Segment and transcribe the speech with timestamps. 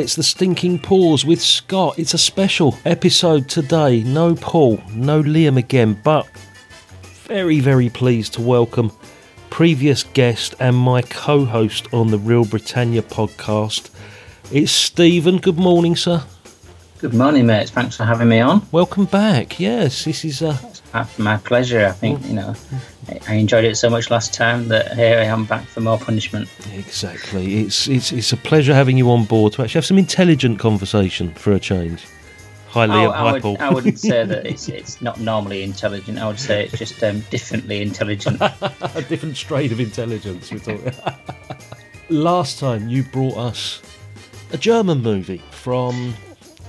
[0.00, 1.98] It's the Stinking Pause with Scott.
[1.98, 4.02] It's a special episode today.
[4.02, 6.26] No Paul, no Liam again, but
[7.24, 8.92] very, very pleased to welcome
[9.50, 13.90] previous guest and my co host on the Reel Britannia podcast.
[14.50, 15.36] It's Steven.
[15.36, 16.24] Good morning, sir.
[16.98, 17.70] Good morning, mates.
[17.70, 18.66] Thanks for having me on.
[18.72, 19.60] Welcome back.
[19.60, 20.56] Yes, this is uh,
[20.94, 21.84] Uh, My pleasure.
[21.86, 22.54] I think you know
[23.10, 25.98] I- I enjoyed it so much last time that here I am back for more
[25.98, 26.48] punishment.
[26.74, 27.60] exactly.
[27.60, 31.32] It's it's it's a pleasure having you on board to actually have some intelligent conversation
[31.34, 32.04] for a change.
[32.68, 33.12] Hi, I, Liam.
[33.12, 33.56] I, Hi, would, Paul.
[33.58, 36.18] I wouldn't say that it's it's not normally intelligent.
[36.18, 38.40] I would say it's just um, differently intelligent.
[38.40, 40.52] a different strain of intelligence.
[40.52, 40.92] We're talking.
[42.08, 43.82] Last time you brought us
[44.52, 46.14] a German movie from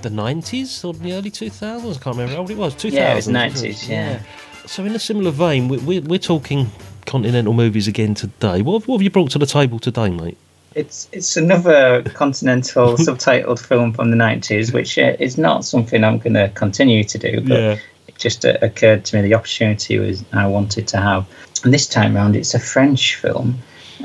[0.02, 1.96] the 90s or the early 2000s.
[1.96, 2.74] I can't remember how old it was.
[2.74, 2.92] 2000s.
[2.92, 4.22] Yeah, it was wasn't 90s, yeah.
[4.66, 6.70] So, in a similar vein, we- we're, we're talking
[7.06, 8.62] continental movies again today.
[8.62, 10.38] What, what have you brought to the table today, mate?
[10.74, 16.18] It's it's another continental subtitled film from the nineties, which uh, is not something I'm
[16.18, 17.40] going to continue to do.
[17.42, 17.76] But Yeah.
[18.08, 21.26] it just uh, occurred to me the opportunity was I wanted to have.
[21.64, 23.58] And this time round, it's a French film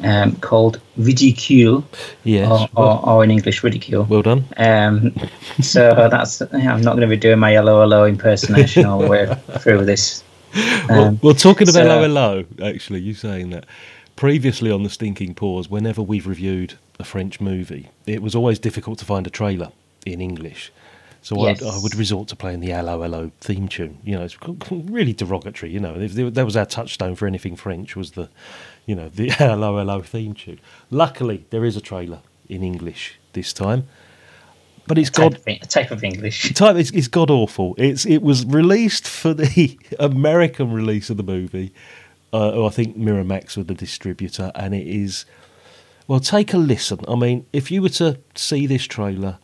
[0.04, 1.86] um, called Ridicule,
[2.26, 2.50] Yes.
[2.52, 4.04] or, or, or in English, Ridicule.
[4.04, 4.44] well done.
[4.58, 5.16] Um,
[5.62, 9.34] so that's I'm not going to be doing my yellow hello impersonation all the way
[9.60, 10.22] through this.
[10.56, 13.66] Well, Um, well, talking about so- hello, actually, you saying that
[14.16, 18.98] previously on the Stinking Pause, whenever we've reviewed a French movie, it was always difficult
[19.00, 19.72] to find a trailer
[20.06, 20.72] in English.
[21.22, 21.62] So Yes.
[21.62, 23.98] I, I would resort to playing the hello, hello theme tune.
[24.04, 24.38] You know, it's
[24.72, 25.72] really derogatory.
[25.72, 28.30] You know, If there- that was our touchstone for anything French was the,
[28.86, 30.60] you know, the hello, hello theme tune.
[30.90, 33.88] Luckily, there is a trailer in English this time,
[34.88, 36.54] but it's type, got of, a type of English.
[36.54, 37.76] type it's, it's god awful.
[37.78, 41.74] It's it was released for the American release of the movie.
[42.34, 45.26] Uh, I think Miramax were the distributor, and it is.
[46.08, 47.00] Well, take a listen.
[47.08, 49.40] I mean, if you were to see this trailer,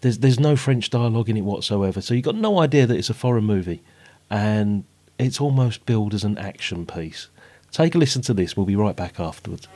[0.00, 3.10] there's there's no French dialogue in it whatsoever, so you've got no idea that it's
[3.10, 3.82] a foreign movie,
[4.30, 4.84] and
[5.18, 7.28] it's almost billed as an action piece.
[7.70, 8.56] Take a listen to this.
[8.56, 9.68] We'll be right back afterwards.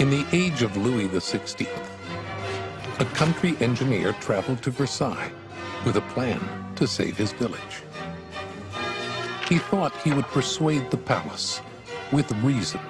[0.00, 1.68] In the age of Louis XVI,
[2.98, 5.30] a country engineer traveled to Versailles
[5.86, 6.40] with a plan
[6.74, 7.84] to save his village.
[9.48, 11.60] He thought he would persuade the palace
[12.10, 12.80] with reason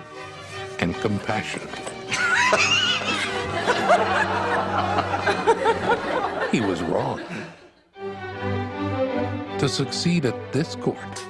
[0.78, 1.60] and compassion.
[6.50, 7.20] he was wrong.
[9.59, 11.26] To succeed at this court,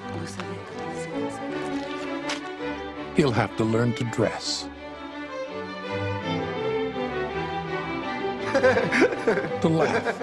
[3.17, 4.69] he'll have to learn to dress.
[9.61, 10.15] to laugh.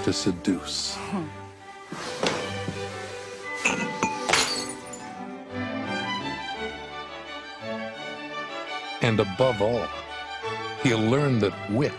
[0.04, 0.96] to seduce.
[9.02, 9.86] And above all,
[10.82, 11.92] he'll learn that wit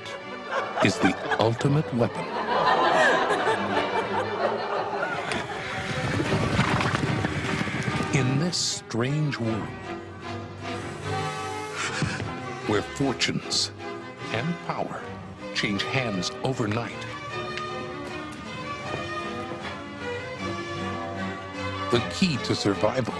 [0.83, 2.40] is the ultimate weapon.
[8.51, 9.69] This strange world,
[12.67, 13.71] where fortunes
[14.33, 15.01] and power
[15.53, 16.91] change hands overnight,
[21.91, 23.15] the key to survival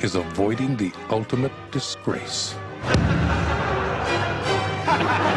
[0.00, 2.54] is avoiding the ultimate disgrace.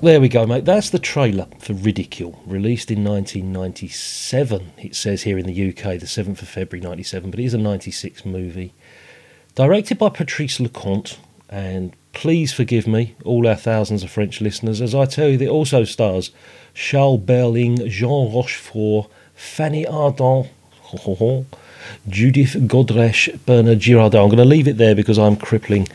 [0.00, 0.64] There we go, mate.
[0.64, 4.70] That's the trailer for Ridicule, released in 1997.
[4.78, 7.58] It says here in the UK, the 7th of February 97, but it is a
[7.58, 8.74] 96 movie.
[9.56, 11.18] Directed by Patrice Leconte,
[11.48, 15.48] and please forgive me, all our thousands of French listeners, as I tell you, it
[15.48, 16.30] also stars
[16.74, 20.46] Charles Berling, Jean Rochefort, Fanny Ardant,
[22.08, 24.22] Judith Godrèche, Bernard Girardin.
[24.22, 25.88] I'm going to leave it there because I'm crippling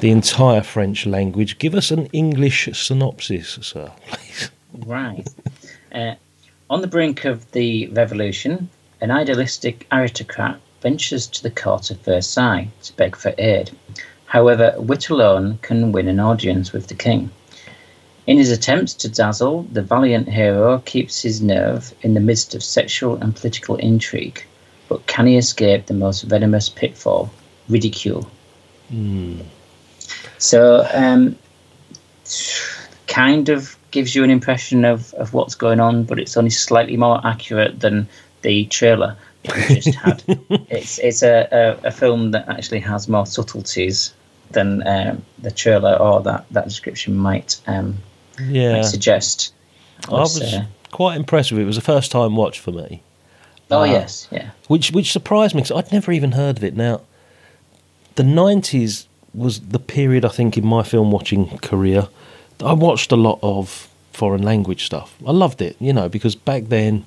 [0.00, 1.58] the entire French language.
[1.58, 4.50] Give us an English synopsis, sir, please.
[4.86, 5.26] Right.
[5.92, 6.14] Uh,
[6.68, 8.68] on the brink of the revolution,
[9.00, 13.70] an idealistic aristocrat ventures to the court of Versailles to beg for aid.
[14.26, 17.30] However, wit alone can win an audience with the king.
[18.26, 22.62] In his attempts to dazzle, the valiant hero keeps his nerve in the midst of
[22.62, 24.44] sexual and political intrigue.
[24.88, 27.30] But can he escape the most venomous pitfall,
[27.68, 28.30] ridicule?
[30.40, 31.36] So, um,
[33.06, 36.96] kind of gives you an impression of, of what's going on, but it's only slightly
[36.96, 38.08] more accurate than
[38.42, 40.22] the trailer we just had.
[40.70, 41.48] it's it's a,
[41.82, 44.14] a, a film that actually has more subtleties
[44.50, 47.96] than um, the trailer or that, that description might, um,
[48.40, 48.72] Yeah.
[48.72, 49.52] might suggest.
[50.08, 51.64] I was uh, quite impressed with it.
[51.64, 53.02] It was a first time watch for me.
[53.70, 54.50] oh, uh, yes, yeah.
[54.68, 56.74] which which surprised me because I'd never even heard of it.
[56.74, 57.02] Now,
[58.14, 62.08] the nineties was the period I think in my film watching career.
[62.64, 65.14] I watched a lot of foreign language stuff.
[65.26, 67.06] I loved it, you know, because back then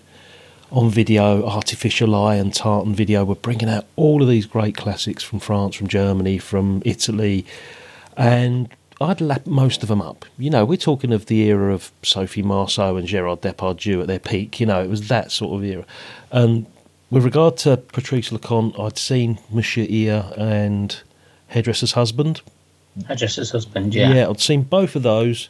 [0.71, 5.21] on video, Artificial Eye and Tartan Video were bringing out all of these great classics
[5.21, 7.45] from France, from Germany, from Italy,
[8.17, 8.69] and
[8.99, 10.25] I'd lap most of them up.
[10.37, 14.19] You know, we're talking of the era of Sophie Marceau and Gerard Depardieu at their
[14.19, 14.59] peak.
[14.59, 15.85] You know, it was that sort of era.
[16.31, 16.65] And
[17.11, 20.99] with regard to Patrice Leconte, I'd seen Monsieur Hire and
[21.53, 22.41] Hairdresser's Husband.
[23.07, 24.13] Hairdresser's husband, yeah.
[24.13, 25.49] Yeah, I'd seen both of those.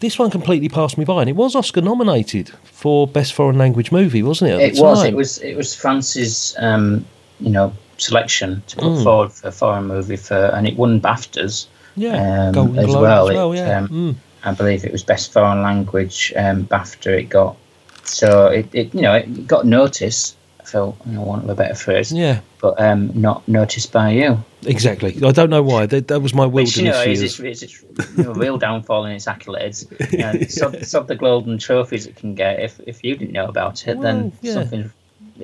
[0.00, 3.92] This one completely passed me by, and it was Oscar nominated for Best Foreign Language
[3.92, 4.60] Movie, wasn't it?
[4.76, 5.04] It was.
[5.04, 5.38] It was.
[5.38, 7.04] It was France's, um,
[7.40, 9.02] you know, selection to put Mm.
[9.04, 11.66] forward for a foreign movie for, and it won BAFTAs.
[11.96, 13.28] Yeah, um, Golden as Globe well.
[13.28, 13.52] as well.
[13.52, 14.14] It, yeah, um, Mm.
[14.44, 17.56] I believe it was best foreign language um, BAFTA it got.
[18.04, 20.34] So it, it you know it got notice
[20.70, 24.38] for you know, want of a better phrase, yeah, but um, not noticed by you.
[24.66, 25.16] exactly.
[25.24, 25.86] I don't know why.
[25.86, 27.22] That, that was my Which you wilderness know years.
[27.22, 27.82] its, it's its
[28.16, 29.86] you know, real downfall in its accolades.
[30.12, 32.60] You know, sub, sub the golden trophies it can get.
[32.60, 34.52] If if you didn't know about it, Well, then yeah.
[34.54, 34.92] something.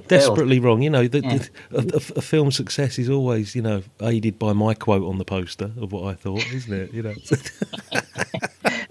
[0.08, 1.08] Desperately wrong, you know.
[1.08, 1.38] The, Yeah.
[1.70, 5.16] the, a, a, a film success is always, you know, aided by my quote on
[5.16, 6.92] the poster of what I thought, isn't it?
[6.92, 7.14] You know,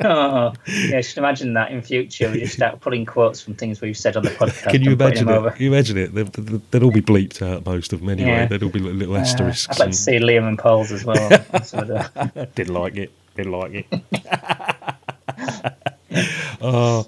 [0.05, 2.29] Oh, yeah, just imagine that in future.
[2.31, 4.69] We just start pulling quotes from things we've said on the podcast.
[4.71, 5.53] can you imagine it?
[5.55, 6.13] Can you imagine it?
[6.13, 8.29] They'd, they'd they'd all be bleeped out, most of them anyway.
[8.29, 8.45] Yeah.
[8.45, 9.67] They'd all be little, little Uh, asterisks.
[9.69, 11.33] I'd like to see Liam and Paul's as well.
[11.53, 13.11] on some of the- Didn't like it.
[13.35, 14.01] Didn't like it.
[16.61, 17.05] oh,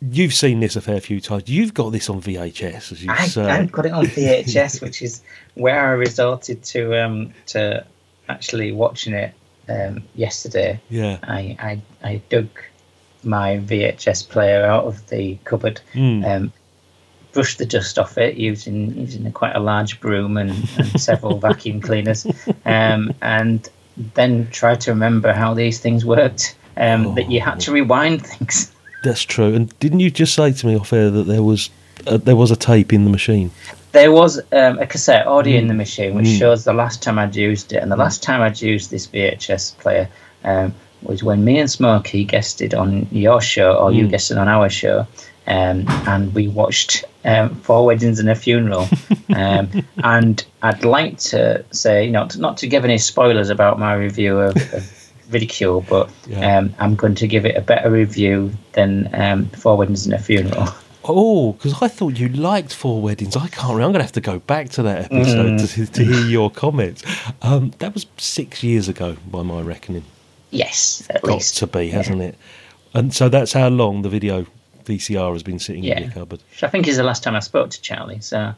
[0.00, 1.44] you've seen this a fair few times.
[1.48, 3.44] You've got this on VHS, as you I, say.
[3.44, 5.22] I've got it on VHS, which is
[5.54, 7.84] where I resorted to um, to
[8.28, 9.34] actually watching it
[9.68, 10.80] um, yesterday.
[10.90, 11.18] yeah.
[11.22, 12.48] I, I I dug
[13.24, 16.24] my VHS player out of the cupboard, Mm.
[16.26, 16.52] um,
[17.32, 21.38] brushed the dust off it using using a, quite a large broom and, and several
[21.48, 22.26] vacuum cleaners,
[22.66, 23.68] um, and
[24.14, 26.56] then tried to remember how these things worked.
[26.76, 28.72] Um, That you had to rewind things.
[29.04, 29.54] That's true.
[29.54, 31.68] And didn't you just say to me off air that there was
[32.06, 33.50] uh, there was a tape in the machine?
[33.92, 35.62] There was um, a cassette audio Mm.
[35.62, 38.40] in the machine, which shows the last time I'd used it, and the last time
[38.40, 40.08] I'd used this VHS player
[40.44, 44.10] um, was when me and Smokey guested on your show, or you Mm.
[44.10, 45.06] guested on our show,
[45.46, 48.88] um, and we watched um, Four Weddings and a Funeral.
[49.36, 49.68] um,
[50.02, 54.56] and I'd like to say, not not to give any spoilers about my review of,
[54.72, 56.58] of Ridicule, but Yeah.
[56.58, 60.18] um, I'm going to give it a better review than um, Four Weddings and a
[60.18, 60.68] Funeral.
[61.04, 63.36] Oh, because I thought you liked Four Weddings.
[63.36, 63.84] I can't remember.
[63.84, 67.02] I'm going to have to go back to that episode to, to hear your comments.
[67.42, 70.04] Um, that was six years ago, by my reckoning.
[70.50, 71.56] Yes, at Got least.
[71.58, 72.36] to be, hasn't it?
[72.94, 74.46] And so that's how long the video
[74.84, 76.42] VCR has been sitting in your cupboard.
[76.50, 78.20] Which I think is the last time I spoke to Charlie.
[78.20, 78.54] So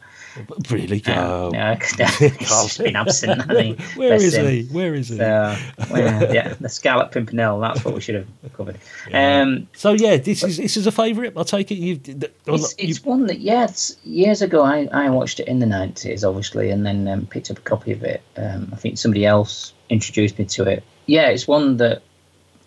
[0.69, 1.01] Really?
[1.05, 1.49] uh, Oh.
[1.49, 1.75] no,
[2.19, 3.47] he's been absent.
[3.95, 4.63] Where is he?
[4.71, 5.17] Where is he?
[5.17, 5.57] So,
[5.91, 7.59] well, yeah, the Scarlet Pimpernel.
[7.61, 8.77] That's what we should have covered.
[9.13, 11.33] Um, So yeah, this is this is a favourite.
[11.37, 15.09] I take it well, it's, you- it's one that yeah, it's, years ago I, I
[15.09, 18.21] watched it in the nineties, obviously, and then um, picked up a copy of it.
[18.35, 20.83] Um, I think somebody else introduced me to it.
[21.05, 22.01] Yeah, it's one that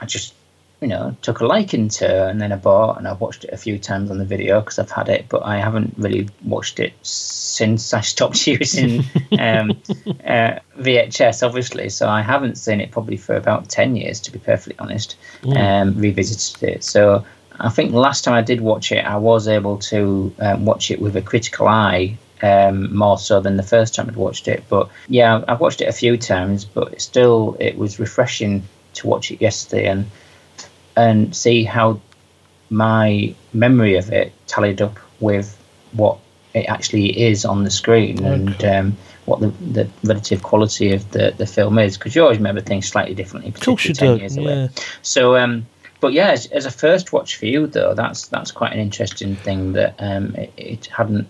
[0.00, 0.32] I just
[0.80, 3.56] you know took a liking to, and then I bought and I've watched it a
[3.56, 6.92] few times on the video because I've had it, but I haven't really watched it
[7.02, 9.00] since I stopped using
[9.38, 9.70] um,
[10.24, 11.88] uh, VHS, obviously.
[11.88, 15.16] So I haven't seen it probably for about ten years, to be perfectly honest.
[15.56, 17.24] Um, revisited it, so
[17.60, 20.90] I think the last time I did watch it, I was able to um, watch
[20.90, 24.62] it with a critical eye um, more so than the first time I'd watched it.
[24.68, 28.62] But yeah, I've watched it a few times, but still, it was refreshing
[28.94, 30.06] to watch it yesterday and
[30.98, 32.00] and see how
[32.70, 35.56] my memory of it tallied up with
[35.92, 36.18] what
[36.54, 41.32] it actually is on the screen and um, what the, the relative quality of the,
[41.38, 41.96] the film is.
[41.96, 44.20] Because you always remember things slightly differently, particularly you 10 do.
[44.20, 44.70] years away.
[45.02, 45.66] So, um,
[46.00, 49.36] but yeah, as, as a first watch for you though, that's that's quite an interesting
[49.36, 51.28] thing that um, it, it hadn't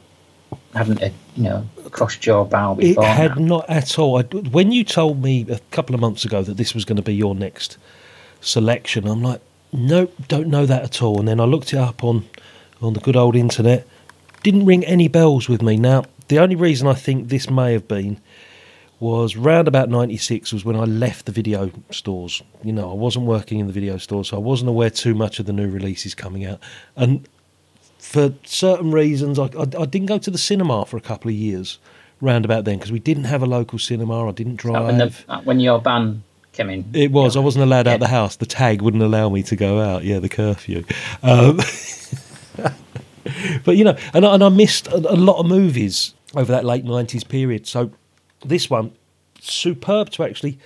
[0.75, 3.59] hadn't uh, you know crossed your bow before It had now.
[3.59, 4.19] not at all.
[4.19, 7.03] I, when you told me a couple of months ago that this was going to
[7.03, 7.77] be your next
[8.41, 9.41] selection, I'm like,
[9.73, 11.19] nope, don't know that at all.
[11.19, 12.29] And then I looked it up on
[12.81, 13.87] on the good old internet.
[14.43, 15.77] Didn't ring any bells with me.
[15.77, 18.21] Now, the only reason I think this may have been
[19.01, 22.43] was round about 96 was when I left the video stores.
[22.63, 25.39] You know, I wasn't working in the video stores, so I wasn't aware too much
[25.39, 26.61] of the new releases coming out.
[26.97, 27.29] And
[27.99, 31.35] for certain reasons, I, I, I didn't go to the cinema for a couple of
[31.35, 31.79] years
[32.21, 34.29] round about then because we didn't have a local cinema.
[34.29, 34.85] I didn't drive.
[34.85, 36.25] when, the, that uh, when your ban
[36.59, 36.85] came in.
[36.93, 37.37] It was.
[37.37, 37.97] I wasn't allowed out Yeah.
[37.99, 38.37] the house.
[38.37, 40.05] The tag wouldn't allow me to go out.
[40.05, 40.85] Yeah, the curfew.
[41.23, 41.57] Um,
[43.65, 46.65] but you know, and I, and I missed a, a lot of movies over that
[46.65, 47.67] late nineties period.
[47.67, 47.91] So
[48.45, 48.93] this one,
[49.41, 50.59] superb to actually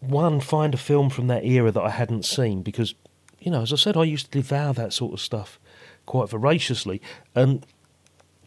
[0.00, 2.94] one find a film from that era that I hadn't seen because
[3.40, 5.58] you know, as I said, I used to devour that sort of stuff
[6.06, 7.00] quite voraciously,
[7.34, 7.64] and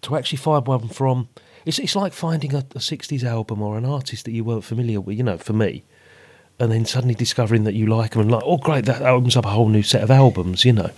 [0.01, 1.29] to actually find one from
[1.65, 5.01] it's it's like finding a, a '60s album or an artist that you weren't familiar
[5.01, 5.17] with.
[5.17, 5.83] You know, for me,
[6.59, 9.45] and then suddenly discovering that you like them and like, oh great, that opens up
[9.45, 10.91] a whole new set of albums, you know.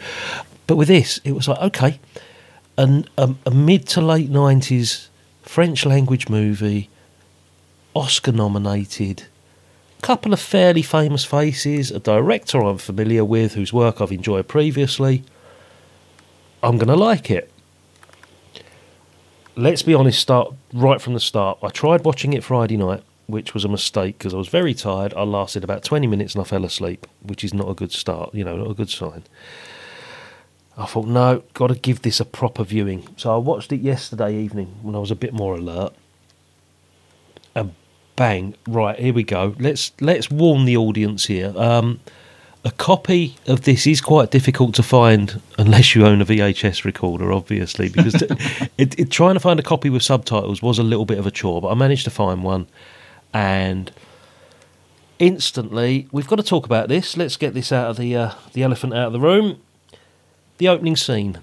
[0.68, 2.00] But with this, it was like okay,
[2.78, 5.10] and a, um, a mid to late nineties
[5.42, 6.90] French language movie,
[7.96, 9.24] Oscar nominated,
[10.02, 15.24] couple of fairly famous faces, a director I'm familiar with whose work I've enjoyed previously.
[16.62, 17.52] I'm going to like it.
[19.56, 21.58] Let's be honest, start right from the start.
[21.64, 25.14] I tried watching it Friday night, which was a mistake because I was very tired.
[25.14, 28.34] I lasted about 20 minutes and I fell asleep, which is not a good start,
[28.34, 29.24] you know, not a good sign.
[30.78, 33.08] I thought, no, got to give this a proper viewing.
[33.18, 35.94] So I watched it yesterday evening when I was a bit more alert.
[37.56, 37.74] And
[38.16, 39.56] bang, right, here we go.
[39.60, 41.52] Let's let's warn the audience here.
[41.58, 42.00] Um,
[42.64, 47.32] a copy of this is quite difficult to find unless you own a VHS recorder,
[47.32, 48.28] obviously, because t-
[48.78, 51.32] it, it, trying to find a copy with subtitles was a little bit of a
[51.32, 51.62] chore.
[51.62, 52.68] But I managed to find one,
[53.38, 53.92] and
[55.20, 57.16] instantly we've got to talk about this.
[57.16, 59.62] Let's get this out of the uh, the elephant out of the room.
[60.58, 61.38] The opening scene.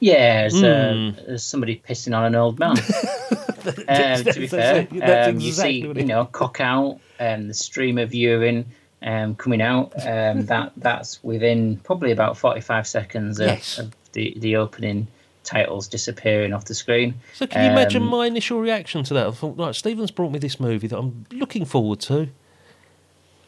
[0.00, 2.70] Yeah, there's, uh, as somebody pissing on an old man.
[3.88, 8.14] um, to be fair, um, you see, you know, cock out, um, the stream of
[8.14, 8.66] urine
[9.02, 9.92] um, coming out.
[9.96, 13.78] Um, that that's within probably about forty-five seconds of, Yes.
[13.78, 15.08] of the the opening
[15.46, 17.14] titles disappearing off the screen.
[17.34, 19.26] So can you imagine Um, my initial reaction to that?
[19.28, 22.28] I thought, right, Steven's brought me this movie that I'm looking forward to,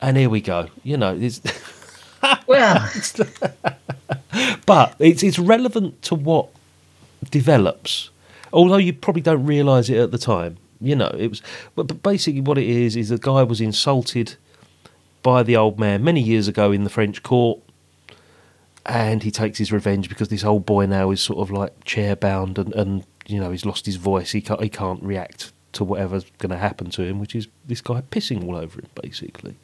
[0.00, 0.68] and here we go.
[0.82, 1.40] You know, it's,
[2.46, 2.90] Well,
[4.66, 6.48] but it's it's relevant to what
[7.30, 8.10] develops,
[8.52, 10.56] although you probably don't realise it at the time.
[10.80, 11.42] You know, it was,
[11.74, 14.36] but, but basically what it is is the guy was insulted
[15.22, 17.58] by the old man many years ago in the French court,
[18.86, 22.16] and he takes his revenge because this old boy now is sort of like chair
[22.16, 24.32] bound and, and you know he's lost his voice.
[24.32, 27.80] He can't he can't react to whatever's going to happen to him, which is this
[27.80, 29.56] guy pissing all over him basically.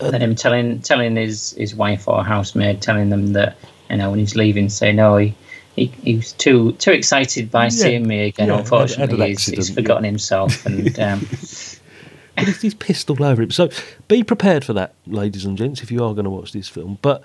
[0.00, 3.56] and him telling telling his his wife or housemaid, telling them that
[3.90, 5.34] you know when he's leaving, say no, he.
[5.76, 8.48] He, he was too too excited by seeing me again.
[8.48, 11.20] Yeah, Unfortunately, an he's, he's forgotten himself, and um,
[12.36, 13.52] he's pissed all over him.
[13.52, 13.70] So
[14.08, 16.98] be prepared for that, ladies and gents, if you are going to watch this film.
[17.00, 17.22] But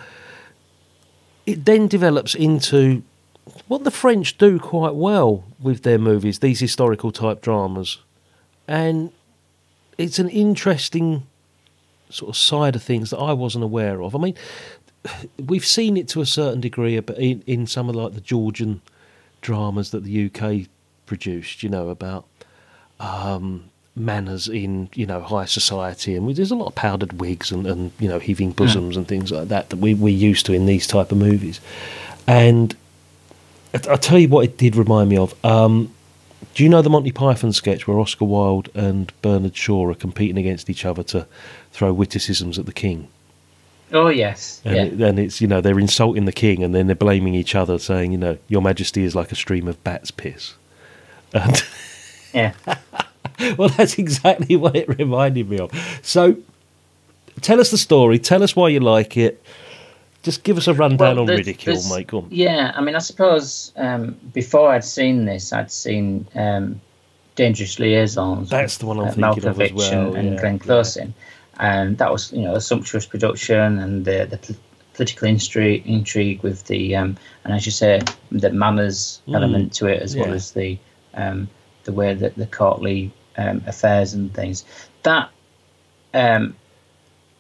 [1.45, 3.03] it then develops into
[3.67, 7.99] what the French do quite well with their movies, these historical type dramas.
[8.67, 9.11] And
[9.97, 11.27] it's an interesting
[12.09, 14.15] sort of side of things that I wasn't aware of.
[14.15, 14.35] I mean,
[15.45, 18.81] we've seen it to a certain degree in, in some of like the Georgian
[19.41, 20.67] dramas that the UK
[21.05, 22.25] produced, you know, about
[22.99, 27.51] um, manners in you know high society, and we, there's a lot of powdered wigs
[27.51, 30.53] and, and you know heaving bosoms and things like that that we we're used to
[30.53, 31.59] in these type of movies.
[32.27, 32.75] And
[33.89, 35.33] I'll tell you what it did remind me of.
[35.45, 35.93] Um,
[36.53, 40.37] do you know the Monty Python sketch where Oscar Wilde and Bernard Shaw are competing
[40.37, 41.25] against each other to
[41.71, 43.07] throw witticisms at the king?
[43.91, 44.83] Oh yes, and, yeah.
[44.83, 47.77] it, and it's you know they're insulting the king and then they're blaming each other,
[47.77, 50.55] saying you know your Majesty is like a stream of bat's piss.
[51.33, 51.63] And
[52.33, 52.53] yeah.
[53.57, 55.71] well, that's exactly what it reminded me of.
[56.01, 56.37] So,
[57.41, 58.19] tell us the story.
[58.19, 59.43] Tell us why you like it.
[60.23, 62.07] Just give us a rundown on there's- ridicule, there's- mate.
[62.07, 62.27] Go on.
[62.31, 66.79] Yeah, I mean, I suppose um, before I'd seen this, I'd seen um,
[67.35, 68.49] Dangerous Liaisons.
[68.49, 71.13] That's the one I'm uh, thinking of as well, and, yeah, Glenn Close in.
[71.59, 74.55] And that was, you know, a sumptuous production and the, the pol-
[74.93, 79.35] political intrigue, intrigue with the, um, and as you say, the manners Mm.
[79.35, 80.77] element to it, as well as the
[81.15, 81.47] um,
[81.83, 84.63] the way that the courtly um, affairs and things.
[85.03, 85.29] That
[86.13, 86.55] um,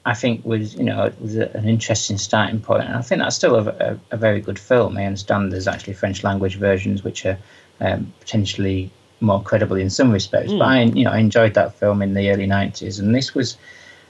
[0.05, 3.35] I think was you know was a, an interesting starting point, and I think that's
[3.35, 4.97] still a, a, a very good film.
[4.97, 7.37] I understand there's actually French language versions which are
[7.79, 12.01] um, potentially more credible in some respects, but I you know I enjoyed that film
[12.01, 13.57] in the early '90s, and this was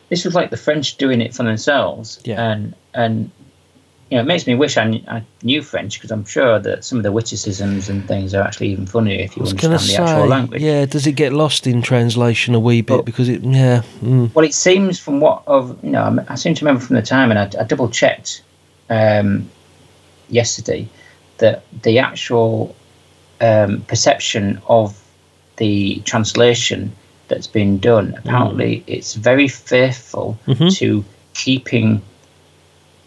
[0.09, 2.51] this was like the French doing it for themselves, Yeah.
[2.51, 3.29] and and
[4.13, 6.85] you know it makes me wish I, kn- I knew French because I'm sure that
[6.85, 10.01] some of the witticisms and things are actually even funnier if you understand the to
[10.03, 10.61] actual language.
[10.61, 10.85] yeah.
[10.85, 13.41] Does it get lost in translation a wee bit Well- because it?
[13.43, 13.81] Yeah.
[14.03, 17.01] Mm, Well, it seems from what of you know, I'm- seem to remember from the
[17.01, 18.43] time, and I, I double checked
[18.91, 19.49] um,
[20.29, 20.87] yesterday
[21.39, 22.75] that the actual
[23.41, 24.95] um, perception of
[25.57, 26.91] the translation
[27.29, 30.75] that's been done apparently it's very faithful Mhm.
[30.77, 31.03] to
[31.33, 32.01] keeping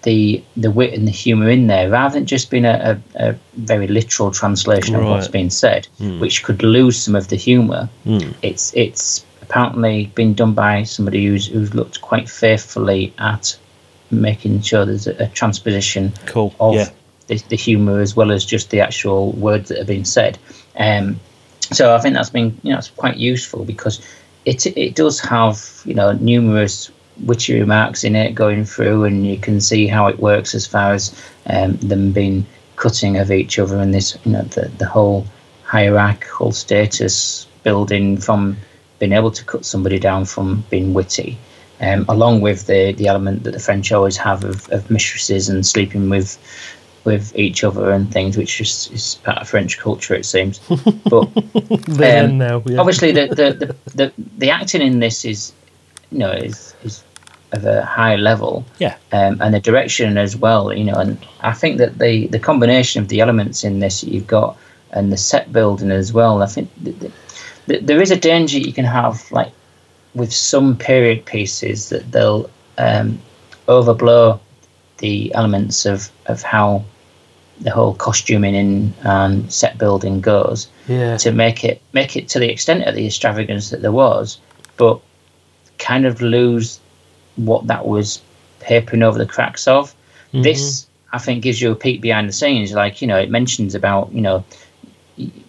[0.07, 2.77] the the wit and the humour in there, rather than just being a,
[3.17, 5.33] a, a very literal translation of what's Right.
[5.39, 6.21] being said, Mm.
[6.21, 8.33] which could lose some of the humour mm.
[8.43, 13.57] it's it's apparently been done by somebody who's who's looked quite faithfully at
[14.11, 16.51] making sure there's a, a transposition Cool.
[16.61, 16.89] of yeah.
[17.29, 20.39] the, the humour as well as just the actual words that have been said.
[20.79, 21.19] Um,
[21.73, 24.01] so I think that's been you know it's quite useful because
[24.45, 26.91] it it does have you know numerous
[27.25, 30.93] witchy remarks in it going through, and you can see how it works as far
[30.93, 31.15] as
[31.47, 32.47] um, them being
[32.77, 35.27] cutting of each other and this you know the the whole
[35.65, 38.57] hierarchical status building from
[38.99, 41.37] being able to cut somebody down from being witty.
[41.79, 45.67] Um, along with the, the element that the French always have of, of mistresses and
[45.67, 46.39] sleeping with
[47.05, 50.61] with each other and things, which is, is part of French culture, it seems.
[51.05, 51.29] But
[52.01, 52.63] um, now.
[52.67, 52.79] Yeah.
[52.79, 55.53] obviously, the, the, the, the, the acting in this is,
[56.11, 57.05] you know, is, is
[57.53, 58.65] of a high level.
[58.79, 58.97] Yeah.
[59.13, 63.03] Um, and the direction as well, you know, and I think that the, the combination
[63.03, 64.57] of the elements in this that you've got
[64.91, 67.13] and the set building as well, I think th th
[67.67, 69.53] th there is a danger you can have, like,
[70.15, 73.19] with some period pieces that they'll um,
[73.69, 74.41] overblow
[74.99, 76.83] the elements of, of how
[77.61, 81.17] the whole costuming in and set building goes yeah.
[81.17, 84.39] to make it make it to the extent of the extravagance that there was,
[84.77, 85.01] but
[85.87, 86.81] kind of lose
[87.37, 88.21] what that was
[88.61, 89.95] papering over the cracks of.
[90.33, 92.73] This I think gives you a peek behind the scenes.
[92.73, 94.45] Like you know, it mentions about you know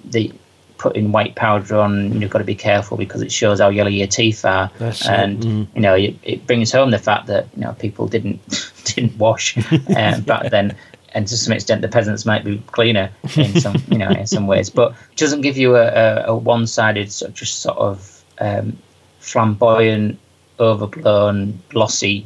[0.05, 0.31] the
[0.77, 2.21] putting white powder on.
[2.21, 5.43] You've got to be careful because it shows how yellow your teeth are, That's and
[5.43, 5.67] mm.
[5.75, 8.39] you know it, it brings home the fact that you know people didn't
[8.85, 9.57] didn't wash
[9.97, 10.75] um, back then.
[11.13, 14.45] And to some extent, the peasants might be cleaner in some, you know, in some
[14.45, 14.69] ways.
[14.69, 18.77] But it doesn't give you a, a, a one-sided, sort of, just sort of um,
[19.19, 20.19] flamboyant,
[20.59, 22.25] overblown, glossy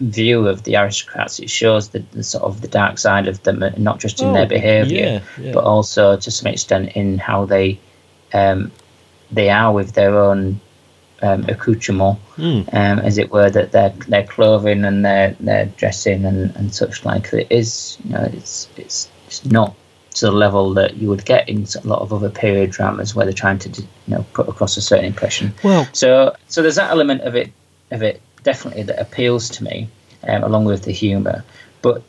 [0.00, 1.40] view of the aristocrats.
[1.40, 4.28] It shows the, the sort of the dark side of them, uh, not just in
[4.28, 5.52] Oh, their behaviour, yeah, yeah.
[5.52, 7.78] but also to some extent in how they
[8.32, 8.70] um,
[9.32, 10.60] they are with their own
[11.22, 12.68] um, accoutrement, Mm.
[12.72, 17.04] um, as it were, that their their clothing and their their dressing and, and such
[17.04, 17.32] like.
[17.32, 19.74] It is, you know, it's it's it's not
[20.14, 23.24] to the level that you would get in a lot of other period dramas where
[23.26, 25.52] they're trying to, you know, put across a certain impression.
[25.64, 27.50] Well, So so there's that element of it
[27.90, 29.88] of it definitely that appeals to me,
[30.26, 31.44] um, along with the humour.
[31.82, 32.02] But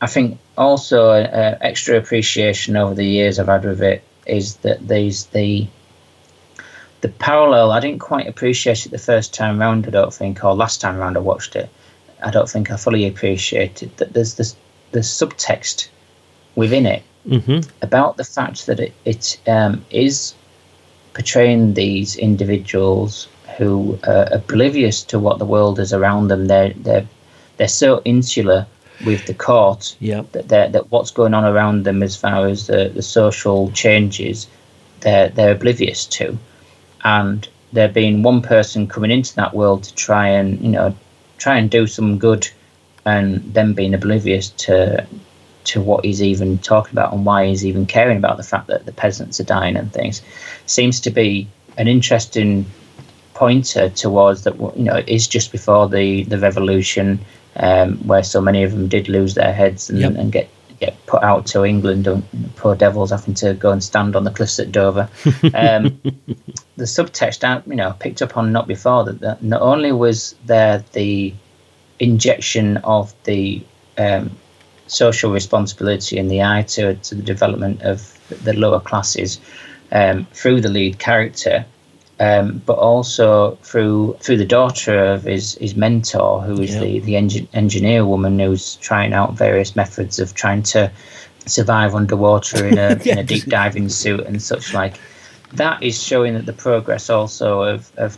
[0.00, 4.86] I think also uh, extra appreciation over the years I've had with it is that
[4.86, 5.66] there's the
[7.00, 7.72] the parallel.
[7.72, 9.86] I didn't quite appreciate it the first time round.
[9.86, 11.70] I don't think, or last time round I watched it.
[12.22, 14.56] I don't think I fully appreciated that there's this
[14.92, 15.88] the subtext
[16.56, 20.34] within it hmm about the fact that it, it um, is
[21.14, 26.46] portraying these individuals who are oblivious to what the world is around them.
[26.46, 27.06] They're they're
[27.56, 28.66] they're so insular
[29.04, 30.22] with the court yeah.
[30.32, 34.46] that that what's going on around them as far as the, the social changes
[35.00, 36.38] they're they're oblivious to,
[37.04, 40.94] and there being one person coming into that world to try and you know
[41.38, 42.48] try and do some good,
[43.06, 45.06] and them being oblivious to
[45.64, 48.86] to what he's even talking about and why he's even caring about the fact that
[48.86, 50.22] the peasants are dying and things
[50.66, 52.64] seems to be an interesting
[53.40, 57.18] pointer towards that you know it is just before the the revolution
[57.56, 60.12] um, where so many of them did lose their heads and, Yep.
[60.20, 60.48] and get
[60.80, 62.22] get put out to England, and
[62.56, 65.08] poor devils having to go and stand on the cliffs at Dover.
[65.62, 65.82] Um,
[66.82, 70.34] the subtext, I, you know, picked up on not before that, that not only was
[70.46, 71.34] there the
[71.98, 73.62] injection of the
[73.98, 74.30] um,
[74.86, 77.98] social responsibility in the eye to, to the development of
[78.44, 79.38] the lower classes
[79.92, 81.66] um, through the lead character,
[82.20, 86.80] um, but also through through the daughter of his, his mentor, who is Yeah.
[86.80, 90.90] the the engi- engineer woman who's trying out various methods of trying to
[91.46, 95.00] survive underwater in a in a deep diving suit and such like.
[95.54, 98.16] That is showing that the progress also of, of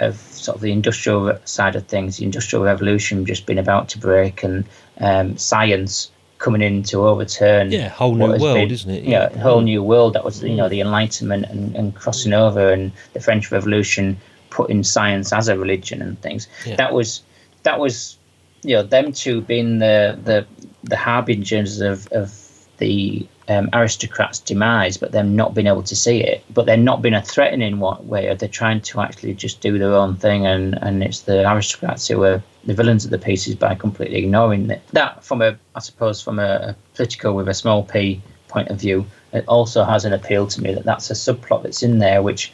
[0.00, 3.98] of sort of the industrial side of things, the industrial revolution just been about to
[3.98, 4.64] break, and
[4.98, 6.10] um, science
[6.40, 7.70] coming in to overturn.
[7.70, 9.04] Yeah, whole new world, been- isn't it?
[9.04, 9.38] Yeah, Yeah.
[9.38, 10.14] a whole new world.
[10.14, 14.16] That was you know the Enlightenment and, and crossing over, and the French Revolution
[14.50, 16.48] putting science as a religion and things.
[16.66, 16.74] Yeah.
[16.76, 17.22] That was
[17.62, 18.16] that was
[18.62, 20.44] you know them two being the the
[20.82, 22.32] the harbingers of of
[22.78, 26.44] the um, aristocrats' demise, but them not being able to see it.
[26.54, 28.32] But they're not being a threatening what way.
[28.34, 32.22] They're trying to actually just do their own thing, and and it's the aristocrats who
[32.22, 34.82] are the villains of the pieces by completely ignoring it.
[34.92, 38.80] That from a I suppose from a, a political with a small p point of
[38.80, 42.22] view, it also has an appeal to me that that's a subplot that's in there
[42.22, 42.52] which.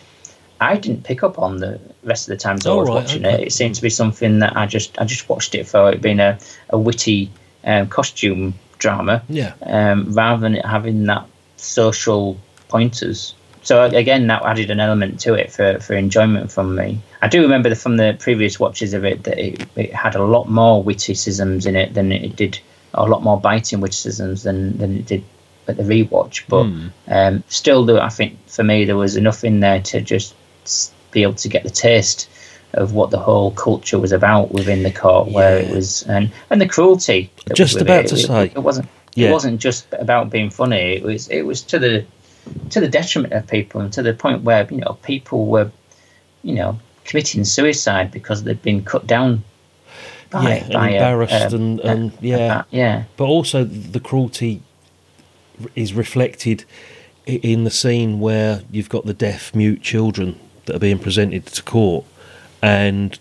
[0.58, 3.26] I didn't pick up on the rest of the times I Oh, was right, watching
[3.26, 3.42] okay.
[3.42, 3.48] it.
[3.48, 6.18] It seemed to be something that I just I just watched it for it being
[6.18, 6.38] a,
[6.70, 7.30] a witty
[7.64, 9.52] um, costume drama Yeah.
[9.62, 12.36] um, rather than it having that social
[12.68, 13.34] pointers.
[13.62, 17.00] So again, that added an element to it for, for enjoyment from me.
[17.20, 20.22] I do remember the, from the previous watches of it that it, it had a
[20.22, 22.60] lot more witticisms in it than it did,
[22.94, 25.24] a lot more biting witticisms than, than it did
[25.66, 26.44] at the rewatch.
[26.48, 26.86] But Hmm.
[27.08, 30.34] um, still, though, I think for me there was enough in there to just
[31.10, 32.28] be able to get the taste
[32.76, 36.60] of what the whole culture was about within the court, where it was and and
[36.60, 37.30] the cruelty.
[37.54, 38.08] Just about it.
[38.08, 38.44] to It- say.
[38.54, 39.28] it wasn't Yeah.
[39.28, 40.94] it wasn't just about being funny.
[40.96, 42.04] It was it was to the
[42.70, 45.70] to the detriment of people and to the point where you know people were
[46.42, 49.42] you know committing suicide because they'd been cut down.
[50.30, 52.60] By, yeah, and by a- embarrassed um, a- and, a- and yeah.
[52.60, 54.60] a- yeah, But also the cruelty
[55.76, 56.64] is reflected
[57.26, 61.62] in the scene where you've got the deaf mute children that are being presented to
[61.62, 62.04] court
[62.66, 63.18] and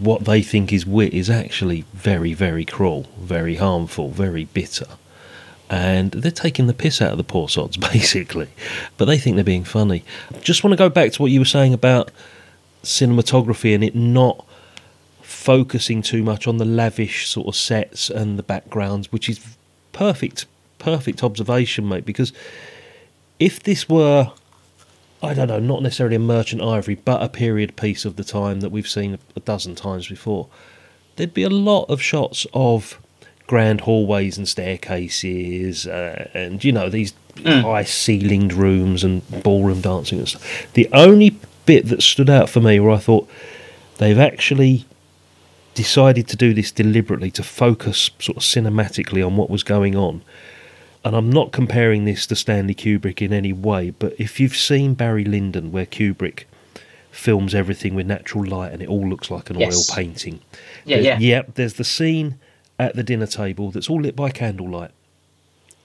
[0.00, 4.86] what they think is wit is actually very very cruel very harmful very bitter
[5.70, 8.48] and they're taking the piss out of the poor sods basically
[8.96, 10.02] but they think they're being funny
[10.40, 12.10] just want to go back to what you were saying about
[12.82, 14.44] cinematography and it not
[15.28, 19.56] focusing too much on the lavish sort of sets and the backgrounds, which is
[19.92, 20.46] perfect,
[20.78, 22.04] perfect observation, mate.
[22.04, 22.32] Because
[23.38, 24.32] if this were,
[25.22, 28.60] I don't know, not necessarily a merchant ivory, but a period piece of the time
[28.60, 30.48] that we've seen a dozen times before,
[31.16, 33.00] there'd be a lot of shots of
[33.46, 40.18] grand hallways and staircases, uh, and you know these high ceilinged rooms and ballroom dancing
[40.18, 40.66] and stuff.
[40.74, 43.28] The only bit that stood out for me, where I thought
[43.98, 44.84] they've actually
[45.74, 50.22] decided to do this deliberately to focus sort of cinematically on what was going on.
[51.04, 54.94] And I'm not comparing this to Stanley Kubrick in any way, but if you've seen
[54.94, 56.44] Barry Lyndon, where Kubrick
[57.10, 59.90] films everything with natural light and it all looks like an Yes.
[59.90, 60.40] oil painting.
[60.84, 61.28] Yeah, There's- yeah.
[61.36, 62.36] Yep, there's the scene
[62.78, 64.90] at the dinner table that's all lit by candlelight.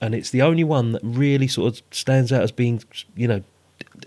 [0.00, 2.82] And it's the only one that really sort of stands out as being,
[3.16, 3.42] you know,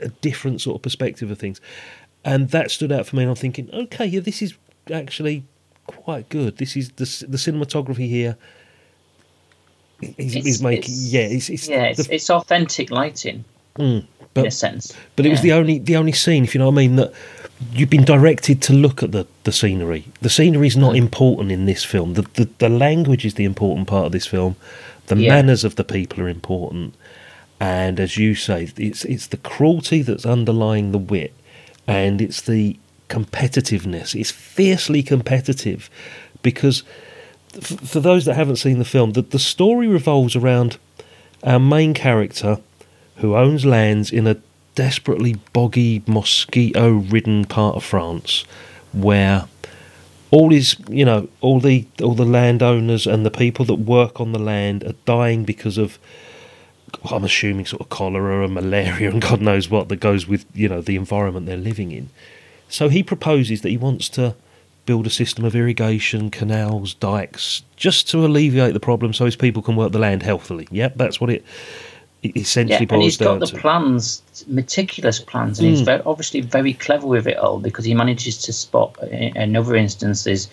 [0.01, 1.59] a different sort of perspective of things.
[2.23, 4.53] And that stood out for me, and I'm thinking, okay, yeah, this is
[4.93, 5.43] actually
[5.87, 6.57] quite good.
[6.57, 8.37] This is the the cinematography here
[10.01, 13.43] It's- is making it's- yeah, it's, it's yeah, it's, the- it's authentic lighting
[13.77, 14.93] mm, in but a sense.
[15.15, 17.11] but it was the only the only scene, if you know what I mean, that
[17.73, 20.05] you've been directed to look at the, the scenery.
[20.21, 20.81] The scenery is Mm.
[20.81, 22.13] not important in this film.
[22.13, 24.55] The, the the language is the important part of this film.
[25.07, 25.29] The Yeah.
[25.35, 26.93] manners of the people are important,
[27.59, 31.33] and as you say, it's it's the cruelty that's underlying the wit,
[31.87, 32.77] and it's the
[33.09, 34.13] competitiveness.
[34.19, 35.89] It's fiercely competitive,
[36.43, 36.83] because
[37.61, 40.77] for those that haven't seen the film, the, the story revolves around
[41.43, 42.59] our main character
[43.17, 44.37] who owns lands in a
[44.75, 48.45] desperately boggy, mosquito ridden part of France
[48.93, 49.47] where
[50.29, 54.33] all is you know all the all the landowners and the people that work on
[54.33, 55.97] the land are dying because of
[57.11, 60.69] I'm assuming sort of cholera and malaria and God knows what that goes with you
[60.69, 62.09] know the environment they're living in.
[62.69, 64.35] So he proposes that he wants to
[64.87, 69.61] build a system of irrigation, canals, dikes, just to alleviate the problem, so his people
[69.61, 70.67] can work the land healthily.
[70.71, 71.45] Yep, that's what it,
[72.23, 73.61] it essentially Yeah, and boils he's down got the to.
[73.61, 75.85] plans, meticulous plans, and he's Mm.
[75.85, 79.75] very, obviously very clever with it all because he manages to spot, in in other
[79.75, 80.49] instances,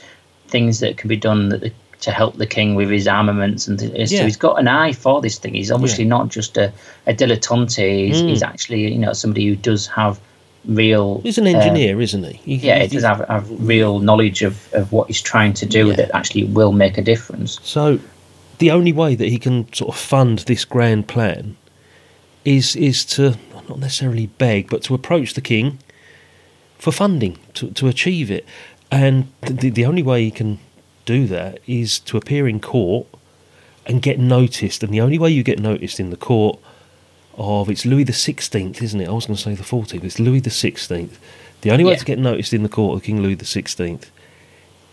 [0.48, 3.78] things that can be done that the, to help the king with his armaments and
[3.78, 4.24] th- so Yeah.
[4.24, 5.54] he's got an eye for this thing.
[5.54, 6.10] He's obviously Yeah.
[6.16, 6.70] not just a,
[7.06, 8.06] a dilettante.
[8.08, 8.28] He's, Mm.
[8.28, 10.20] he's actually you know somebody who does have
[10.66, 11.20] real.
[11.22, 12.32] He's an engineer, um, isn't he?
[12.44, 15.66] He- yeah, he- he does have, have real knowledge of, of what he's trying to
[15.66, 15.96] do Yeah.
[15.96, 17.58] that actually will make a difference.
[17.62, 17.98] So,
[18.58, 21.56] the only way that he can sort of fund this grand plan
[22.44, 23.36] is is to
[23.68, 25.78] not necessarily beg, but to approach the king
[26.78, 28.44] for funding to to achieve it.
[28.90, 30.58] And the the only way he can
[31.04, 33.06] do that is to appear in court
[33.86, 34.82] and get noticed.
[34.82, 36.58] And the only way you get noticed in the court
[37.38, 39.08] of it's Louis the Sixteenth, isn't it?
[39.08, 40.04] I was going to say the fourteenth.
[40.04, 41.18] It's Louis the Sixteenth.
[41.62, 41.98] The only way Yeah.
[41.98, 44.10] to get noticed in the court of King Louis the Sixteenth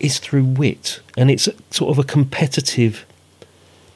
[0.00, 3.04] is through wit, and it's a, sort of a competitive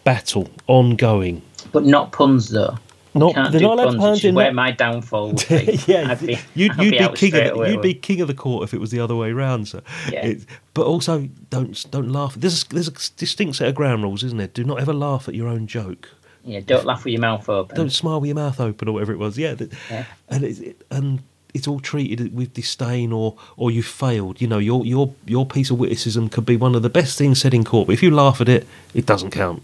[0.04, 1.42] battle ongoing.
[1.72, 2.78] But not puns though.
[3.14, 5.80] Not they're not allowed puns, which in where that- my downfall would be.
[5.86, 8.20] yeah, I'd be, you'd, I'd you'd be be, king of the, you'd with- be king
[8.20, 9.68] of the court if it was the other way round.
[9.68, 9.80] So,
[10.12, 10.26] Yeah.
[10.26, 12.34] It- but also don't don't laugh.
[12.34, 14.48] There's there's a distinct set of ground rules, isn't there?
[14.48, 16.10] Do not ever laugh at your own joke.
[16.46, 17.76] Yeah, don't laugh with your mouth open.
[17.76, 19.36] Don't smile with your mouth open or whatever it was.
[19.36, 19.56] Yeah,
[19.90, 20.04] Yeah.
[20.28, 24.40] and it's it, and it's all treated with disdain or or you failed.
[24.40, 27.40] You know, your your your piece of witticism could be one of the best things
[27.40, 29.62] said in court, but if you laugh at it, it doesn't count.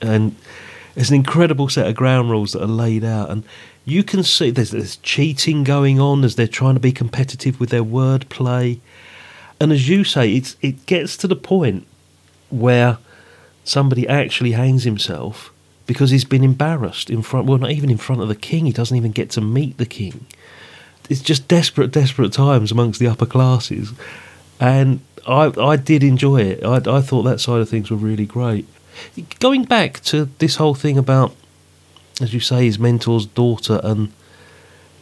[0.00, 0.34] And
[0.96, 3.44] it's an incredible set of ground rules that are laid out, and
[3.84, 7.70] you can see there's, there's cheating going on as they're trying to be competitive with
[7.70, 8.80] their word play.
[9.60, 11.86] And as you say, it's it gets to the point
[12.50, 12.98] where
[13.64, 15.51] somebody actually hangs himself
[15.86, 17.46] because he's been embarrassed in front.
[17.46, 18.66] Well, not even in front of the king.
[18.66, 20.26] He doesn't even get to meet the king.
[21.10, 23.92] It's just desperate, desperate times amongst the upper classes,
[24.60, 26.64] and I I did enjoy it.
[26.64, 28.66] I I thought that side of things were really great.
[29.40, 31.34] Going back to this whole thing about,
[32.20, 34.12] as you say, his mentor's daughter, and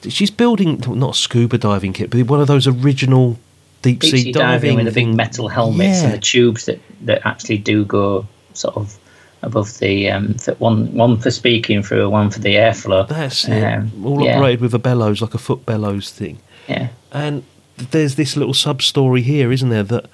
[0.09, 3.38] she's building not a scuba diving kit, but one of those original
[3.83, 5.16] deep, Deep sea sea diving, diving with the big thing.
[5.16, 6.05] metal helmets Yeah.
[6.05, 8.97] and the tubes that, that actually do go sort of
[9.42, 13.09] above the um, th- one one for speaking through, one for the airflow.
[13.09, 13.62] That's it.
[13.62, 16.38] Um, All yeah, operated with a bellows, like a foot bellows thing.
[16.68, 17.44] Yeah, And
[17.76, 20.07] there's this little sub story here, isn't there, that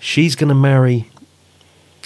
[0.00, 1.10] she's going to marry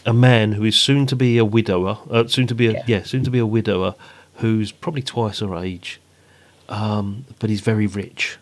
[0.05, 2.83] a man who is soon to be a widower, uh, soon to be a yeah.
[2.87, 3.03] Yeah.
[3.05, 3.95] soon to be a widower,
[4.37, 6.01] who's probably twice her age,
[6.69, 8.39] um, but he's very rich.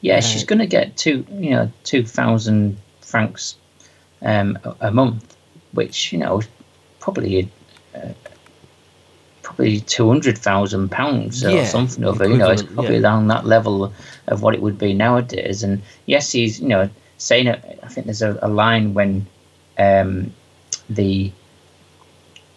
[0.00, 0.20] yeah.
[0.20, 3.56] She's going to get two, you know, two thousand francs
[4.22, 5.36] um, a, month,
[5.72, 6.42] which you know,
[7.02, 7.50] probably
[7.94, 8.12] uh,
[9.42, 12.26] probably two hundred thousand pounds or Yeah, something over.
[12.28, 13.00] You know, it's probably yeah.
[13.02, 13.92] down that level
[14.28, 15.62] of what it would be nowadays.
[15.62, 16.88] And yes, he's you know
[17.18, 17.80] saying it.
[17.82, 19.26] I think there's a, a line when
[19.78, 20.32] um,
[20.88, 21.30] the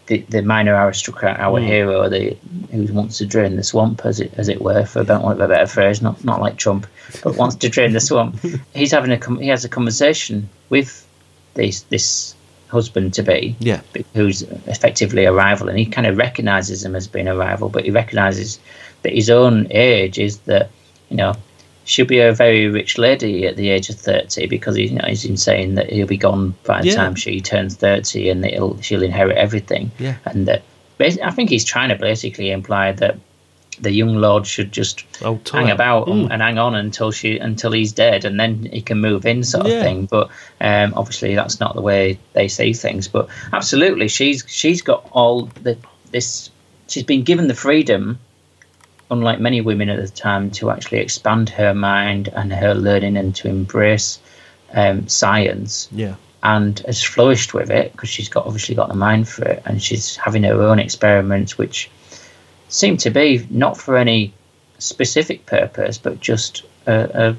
[0.08, 1.66] the, the minor aristocrat, our Mm.
[1.66, 2.38] hero, the
[2.72, 5.50] who wants to drain the swamp, as it as it were, for about want of
[5.50, 6.86] a better phrase, not not like Trump,
[7.24, 8.40] but wants to drain the swamp.
[8.76, 11.08] He's having a com- he has a conversation with
[11.56, 12.35] this this
[12.78, 13.82] husband to be, Yeah.
[14.14, 14.42] who's
[14.76, 17.92] effectively a rival, and he kind of recognizes him as being a rival, but he
[17.92, 18.60] recognizes
[19.04, 20.70] that his own age is that
[21.10, 21.34] you know
[21.86, 25.06] she'll be a very rich lady at the age of 30 because he, you know,
[25.08, 26.96] he's been saying that he'll be gone by the Yeah.
[26.96, 28.40] time she turns 30 and
[28.84, 29.92] she'll inherit everything.
[30.00, 30.16] Yeah.
[30.26, 30.62] And that
[31.00, 33.16] I think he's trying to basically imply that
[33.82, 36.30] the young lord should just Oh, hang about Mm.
[36.32, 39.66] and, hang on until she until he's dead and then he can move in sort
[39.66, 39.84] of Yeah.
[39.84, 40.30] thing but
[40.62, 45.50] um, obviously that's not the way they see things but absolutely she's she's got all
[45.64, 45.78] the
[46.12, 46.50] this
[46.88, 48.20] she's been given the freedom
[49.12, 53.36] unlike many women at the time to actually expand her mind and her learning and
[53.36, 54.20] to embrace
[54.74, 56.16] um, science Yeah.
[56.44, 59.82] and has flourished with it because she's got obviously got the mind for it and
[59.82, 61.90] she's having her own experiments which
[62.70, 64.34] seem to be not for any
[64.80, 67.34] specific purpose but just uh, uh,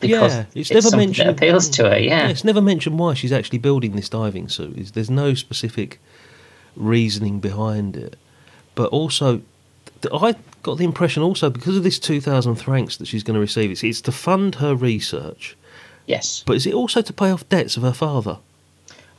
[0.00, 3.14] because Yeah, it's it's, never mentioned- that appeals to her yeah, it's never mentioned why
[3.14, 4.76] she's actually building this diving suit.
[4.78, 6.00] Is there's no specific
[6.76, 8.16] reasoning behind it,
[8.74, 9.42] but also
[10.12, 13.40] I got the impression also because of this two thousand francs that she's going to
[13.40, 15.56] receive, it's, it's to fund her research,
[16.06, 18.38] yes but is it also to pay off debts of her father?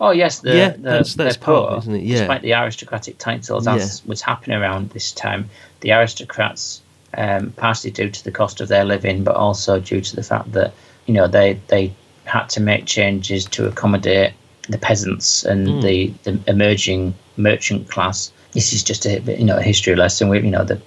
[0.02, 2.04] Oh yes the, Yeah, the, that's- that's they're part of poor, isn't it?
[2.04, 2.18] Yeah.
[2.20, 5.50] despite the aristocratic titles as was happening around this time
[5.82, 6.82] the aristocrats
[7.18, 10.52] um, partly due to the cost of their living but also due to the fact
[10.54, 10.74] that
[11.06, 11.94] you know they they
[12.26, 14.34] had to make changes to accommodate
[14.70, 15.82] the peasants and Hmm.
[15.82, 18.32] the, the emerging merchant class.
[18.54, 20.30] This is just a you know a history lesson.
[20.30, 20.80] With you know the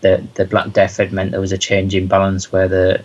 [0.00, 3.00] the the Black Death had meant there was a change in balance where the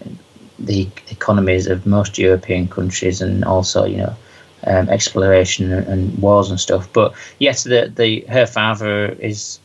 [0.60, 4.15] the economies of most European countries and also you know
[4.67, 6.91] um, exploration and, wars and stuff.
[6.93, 9.60] But yes, the the her father is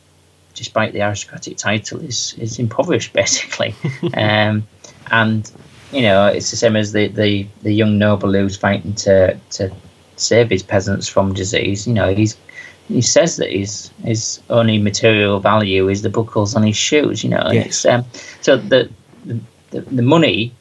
[0.55, 3.75] despite the aristocratic title is is impoverished basically,
[4.15, 4.67] um,
[5.11, 5.51] and
[5.91, 9.71] you know it's the same as the, the, the young noble who's fighting to to
[10.17, 11.87] save his peasants from disease.
[11.87, 12.37] You know, he's
[12.87, 17.23] he says that his his only material value is the buckles on his shoes.
[17.23, 17.65] You know, Yes.
[17.65, 18.05] it's, um,
[18.41, 18.89] so the,
[19.25, 19.39] the
[19.81, 20.51] the money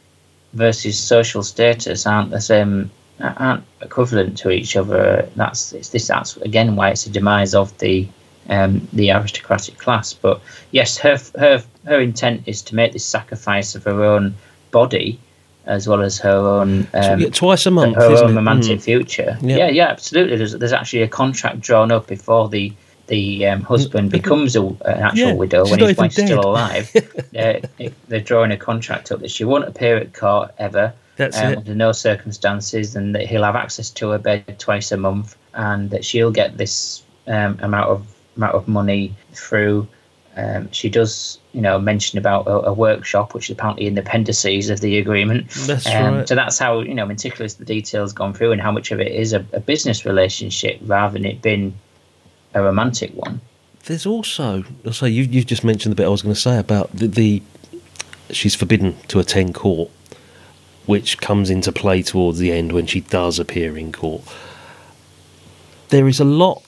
[0.53, 5.29] versus social status aren't the same aren't equivalent to each other.
[5.37, 8.07] That's it's this that's again why it's a demise of the
[8.49, 10.13] um, the aristocratic class.
[10.13, 14.35] But yes, her her her intent is to make this sacrifice of her own
[14.71, 15.19] body
[15.67, 18.35] as well as her own um, twice a month, her own it?
[18.35, 18.83] romantic Mm.
[18.83, 19.39] future.
[19.43, 19.57] Yeah.
[19.57, 19.69] Yeah.
[19.69, 20.37] yeah, absolutely.
[20.37, 22.73] There's there's actually a contract drawn up before the
[23.09, 26.95] the um, husband becomes a, an actual Yeah, widow when his wife's still alive.
[27.39, 27.55] uh,
[28.09, 30.93] they're drawing a contract up that she won't appear at court ever.
[31.19, 31.59] That's um, it.
[31.59, 35.91] under no circumstances, and that he'll have access to her bed twice a month, and
[35.91, 39.87] that she'll get this um, amount of amount of money through.
[40.37, 44.03] Um, she does, you know, mention about a, a workshop, which is apparently in the
[44.03, 45.51] appendices of the agreement.
[45.67, 46.29] That's Um, right.
[46.29, 49.13] So that's how you know meticulous the details gone through, and how much of it
[49.13, 51.75] is a, a business relationship rather than it being
[52.55, 53.41] a romantic one.
[53.87, 56.95] There's also, so you you've just mentioned the bit I was going to say about
[56.95, 57.43] the, the
[58.31, 59.91] she's forbidden to attend court,
[60.89, 64.23] which comes into play towards the end when she does appear in court.
[65.91, 66.63] There is a lot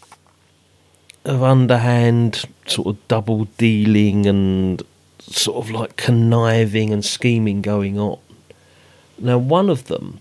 [1.24, 4.82] of underhand sort of double dealing and
[5.20, 8.18] sort of like conniving and scheming going on.
[9.18, 10.20] Now, one of them,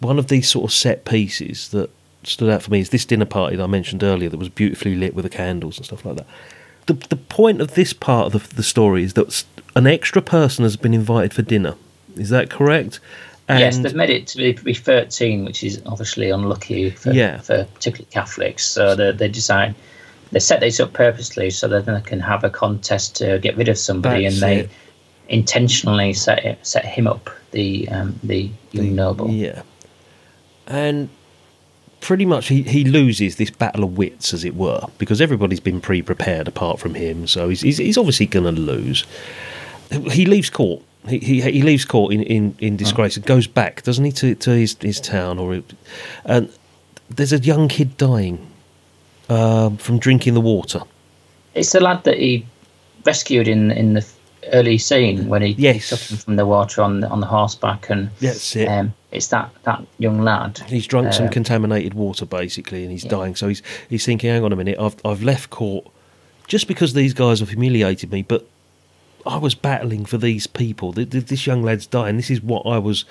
[0.00, 1.88] one of these sort of set pieces that
[2.24, 4.96] stood out for me is this dinner party that I mentioned earlier that was beautifully
[4.96, 6.26] lit with the candles and stuff like that.
[6.86, 9.44] The, the point of this part of the, the story is that
[9.76, 11.76] an extra person has been invited for dinner.
[12.16, 12.98] Is that correct?
[13.48, 17.38] Yes, they've made it to be, be 13, which is obviously unlucky for, Yeah.
[17.40, 18.66] for particularly Catholics.
[18.66, 19.74] So they, they decide
[20.32, 23.68] they set this up purposely so that they can have a contest to get rid
[23.68, 24.70] of somebody, That's and they it.
[25.28, 29.30] intentionally set it, set him up, the um, the young noble.
[29.30, 29.62] Yeah.
[30.66, 31.08] And
[32.00, 35.80] pretty much he, he loses this battle of wits, as it were, because everybody's been
[35.80, 39.04] pre prepared apart from him, so he's, he's, he's obviously going to lose.
[40.10, 40.82] He leaves court.
[41.08, 44.34] He, he, he leaves court in, in, in disgrace and goes back, doesn't he, to,
[44.34, 45.38] to his, his town?
[45.38, 45.62] or
[46.24, 46.50] And
[47.08, 48.46] there's a young kid dying
[49.28, 50.80] um, from drinking the water.
[51.54, 52.46] It's the lad that he
[53.04, 54.06] rescued in in the
[54.52, 55.88] early scene when he, he Yes.
[55.88, 58.68] took him from the water on the, on the horseback, and That's it.
[58.68, 60.58] um, it's that that young lad.
[60.68, 63.34] He's drunk some Um, contaminated water, basically, and he's dying.
[63.36, 65.86] So he's he's thinking, "Hang on a minute, I've I've left court
[66.46, 68.46] just because these guys have humiliated me, but
[69.26, 70.92] I was battling for these people.
[70.92, 72.16] Th- th- This young lad's dying.
[72.16, 73.04] This is what I was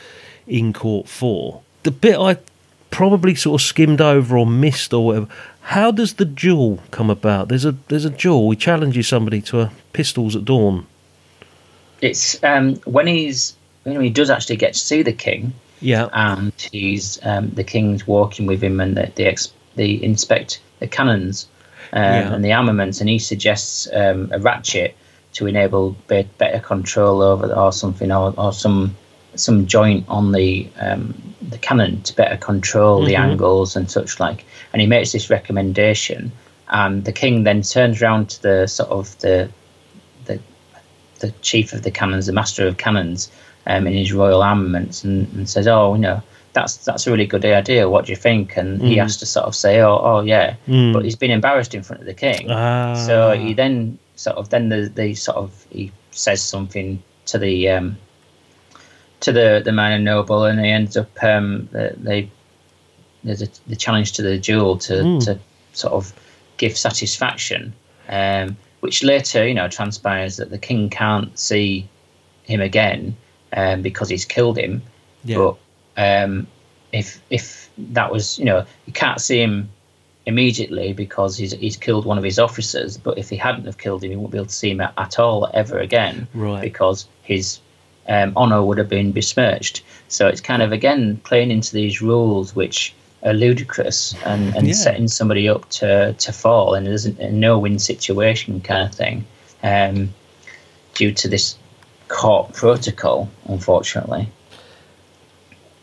[0.48, 2.38] in court for." The bit I
[2.92, 5.28] probably sort of skimmed over or missed or whatever.
[5.62, 7.48] How does the duel come about?
[7.50, 8.50] There's a there's a duel.
[8.52, 10.86] He challenges somebody to a pistols at dawn.
[12.02, 16.54] It's um, when he's when he does actually get to see the king, Yeah, and
[16.72, 21.48] he's um, the king's walking with him, and the the, ex, the inspect the cannons
[21.94, 22.34] um, Yeah.
[22.34, 24.96] and the armaments, and he suggests um, a ratchet
[25.36, 28.96] to enable be- better control over or something, or, or some
[29.36, 31.14] some joint on the um,
[31.50, 33.20] the cannon to better control the Mhm.
[33.32, 34.46] angles and such like.
[34.72, 36.32] And he makes this recommendation,
[36.70, 39.50] and the king then turns round to the sort of the
[40.26, 40.40] the
[41.20, 43.30] the chief of the cannons, the master of cannons,
[43.68, 46.22] um, in his royal armaments, and, and says, "Oh, you know,
[46.54, 47.90] that's that's a really good idea.
[47.90, 49.02] What do you think?" And he Mm.
[49.02, 50.94] has to sort of say, "Oh, oh, yeah," Mm.
[50.94, 52.48] but he's been embarrassed in front of the king.
[52.50, 52.94] Ah.
[52.94, 57.70] So he then sort of then the, the sort of he says something to the
[57.70, 57.98] um,
[59.22, 62.30] to the the man and noble, and he ends up um, they- they
[63.24, 65.26] there's a, the challenge to the duel to Mm.
[65.26, 65.40] to
[65.74, 66.14] sort of
[66.58, 67.74] give satisfaction,
[68.10, 71.88] um, which later you know transpires that the king can't see
[72.44, 73.16] him again
[73.54, 74.82] um, because he's killed him.
[75.24, 75.38] yeah.
[75.38, 75.56] But
[75.98, 76.48] um,
[76.92, 79.70] if if that was you know you can't see him
[80.26, 82.98] immediately because he's he's killed one of his officers.
[82.98, 84.94] But if he hadn't have killed him, he wouldn't be able to see him at,
[84.98, 86.28] at all ever again.
[86.34, 86.62] Right.
[86.62, 87.60] Because his
[88.08, 89.84] um, honor would have been besmirched.
[90.08, 94.74] So it's kind of again playing into these rules which are ludicrous and, and Yeah.
[94.74, 99.26] setting somebody up to, to fall and there's a no win situation kind of thing.
[99.64, 100.14] Um,
[100.94, 101.58] due to this
[102.08, 104.30] court protocol, unfortunately.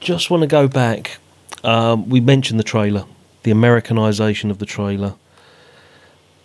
[0.01, 1.19] just want to go back.
[1.65, 3.05] Um, we mentioned the trailer,
[3.43, 5.15] the Americanization of the trailer.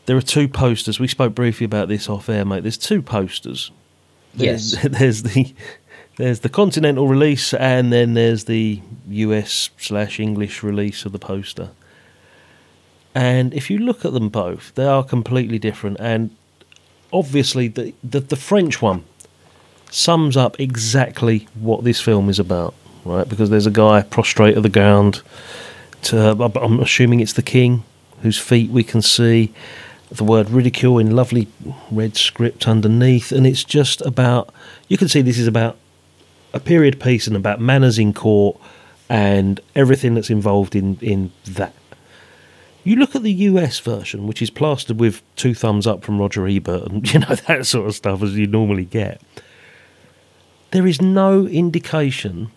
[0.05, 0.99] There are two posters.
[0.99, 2.63] We spoke briefly about this off air, mate.
[2.63, 3.72] There's two posters.
[4.34, 4.88] There's, Yes.
[4.91, 5.53] there's the
[6.17, 11.69] there's the continental release, and then there's the US slash English release of the poster.
[13.13, 15.97] And if you look at them both, they are completely different.
[15.99, 16.32] And
[17.11, 19.03] obviously, the the, the French one
[19.89, 22.74] sums up exactly what this film is about,
[23.05, 23.28] right?
[23.28, 25.22] Because there's a guy prostrate at the ground,
[26.14, 27.84] uh, I'm- assuming it's the king
[28.22, 29.53] whose feet we can see.
[30.10, 31.47] The word ridicule in lovely
[31.91, 34.53] red script underneath, and it's just about.
[34.88, 35.78] You can see this is about
[36.53, 38.58] a period piece and about manners in court
[39.10, 41.74] and everything that's involved in in that.
[42.86, 46.47] You look at the US version, which is plastered with two thumbs up from Roger
[46.47, 49.22] Ebert and you know that sort of stuff as you normally get.
[50.72, 52.51] There is no indication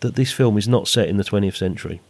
[0.00, 2.00] that this film is not set in the 20th century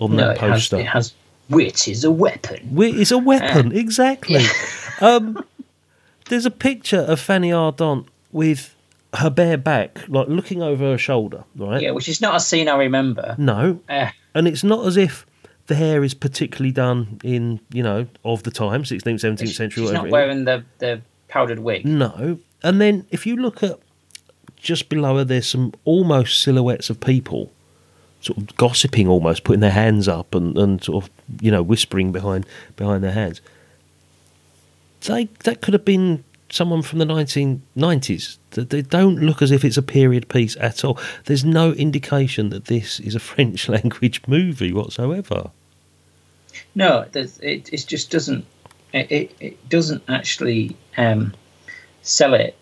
[0.00, 0.78] on No, that it has, poster.
[0.78, 1.14] it has
[1.48, 2.68] wit is a weapon.
[2.74, 4.42] We- is a weapon, exactly.
[5.00, 5.44] um,
[6.28, 8.74] there's a picture of Fanny Ardant with
[9.14, 11.80] her bare back, like looking over her shoulder, right?
[11.82, 13.34] Yeah, which is not a scene I remember.
[13.38, 15.24] No, Uh, and it's not as if
[15.66, 19.92] the hair is particularly done in, you know, of the time, 16th, 17th century, she's
[19.92, 21.86] not wearing the, the powdered wig.
[21.86, 22.38] No.
[22.62, 23.78] And then if you look at
[24.56, 27.52] just below her, there's some almost silhouettes of people
[28.24, 31.10] sort of gossiping almost, putting their hands up and, and sort of,
[31.40, 32.46] you know, whispering behind
[32.76, 33.40] behind their hands.
[35.02, 38.36] They, that could have been someone from the 1990s.
[38.52, 40.98] They- They don't look as if it's a period piece at all.
[41.26, 45.50] There's no indication that this is a French language movie whatsoever.
[46.74, 47.38] No, it
[47.72, 48.44] it just doesn't.
[48.92, 51.34] It, it doesn't actually um,
[52.02, 52.56] sell it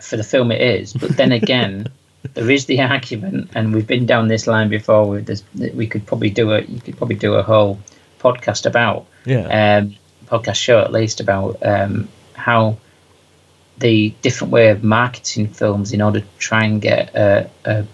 [0.00, 0.94] for the film it is.
[0.94, 1.88] But then again,
[2.34, 5.08] there is the argument, and we've been down this line before.
[5.08, 5.42] With this,
[5.74, 7.78] we could probably do a you could probably do a whole
[8.18, 9.78] podcast about Yeah.
[9.78, 9.96] um,
[10.26, 12.76] podcast show at least about um, how
[13.78, 17.86] the different way of marketing films in order to try and get a, a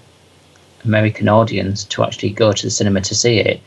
[0.87, 3.61] American audience to actually go to the cinema to see it.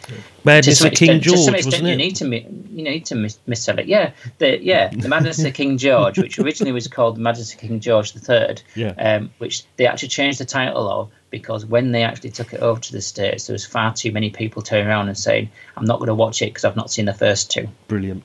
[0.43, 3.15] Madness some at King extent- to George, some extent, you need to you need to
[3.15, 3.87] mis- missell it.
[3.87, 7.59] Yeah, the yeah the Madness of King George, which originally was called the Madness of
[7.59, 8.61] King George the Third.
[8.75, 8.93] Yeah.
[8.97, 12.79] Um, which they actually changed the title of because when they actually took it over
[12.79, 15.99] to the states, there was far too many people turning around and saying, "I'm not
[15.99, 17.67] going to watch it because I've not seen the first two.
[17.87, 18.23] Brilliant.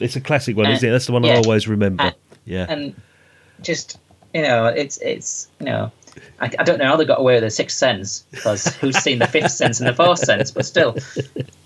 [0.00, 0.92] It's a classic one, Uh, isn't it?
[0.92, 2.02] That's the one I always remember.
[2.04, 2.10] Uh,
[2.44, 2.66] yeah.
[2.68, 2.94] And
[3.62, 3.98] just
[4.32, 5.92] you know, it's it's you know.
[6.40, 9.18] I, I don't know how they got away with the sixth sense because who's seen
[9.18, 10.96] the fifth sense and the fourth sense, but still,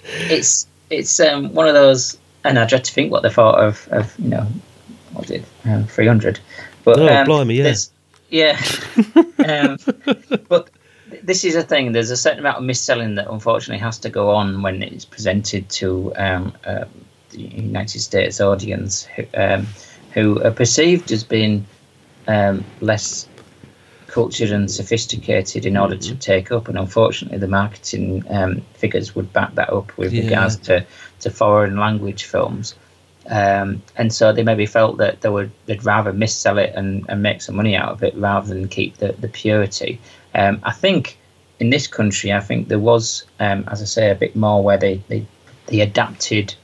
[0.06, 2.18] it's it's um, one of those.
[2.44, 4.46] And I dread to think what they thought of, of you know,
[5.12, 6.38] what it, um, three hundred.
[6.84, 7.74] But Oh, um, blimey, yeah.
[8.30, 8.60] yeah.
[9.44, 9.76] um,
[10.48, 10.70] but
[11.22, 11.92] this is a thing.
[11.92, 15.68] There's a certain amount of mis-selling that unfortunately has to go on when it's presented
[15.70, 16.84] to um, uh,
[17.30, 19.66] the United States audience, who, um,
[20.14, 21.66] who are perceived as being
[22.28, 23.27] um, less
[24.08, 26.14] cultured and sophisticated in order Mm-hmm.
[26.14, 26.68] to take up.
[26.68, 30.24] And unfortunately, the marketing um, figures would back that up with Yeah.
[30.24, 30.84] regards to,
[31.20, 32.74] to foreign language films.
[33.30, 37.22] Um, and so they maybe felt that they would they'd rather missell it and, and
[37.22, 40.00] make some money out of it rather than keep the, the purity.
[40.34, 41.18] Um, I think
[41.60, 44.78] in this country, I think there was, um, as I say, a bit more where
[44.78, 45.26] they, they,
[45.66, 46.54] they adapted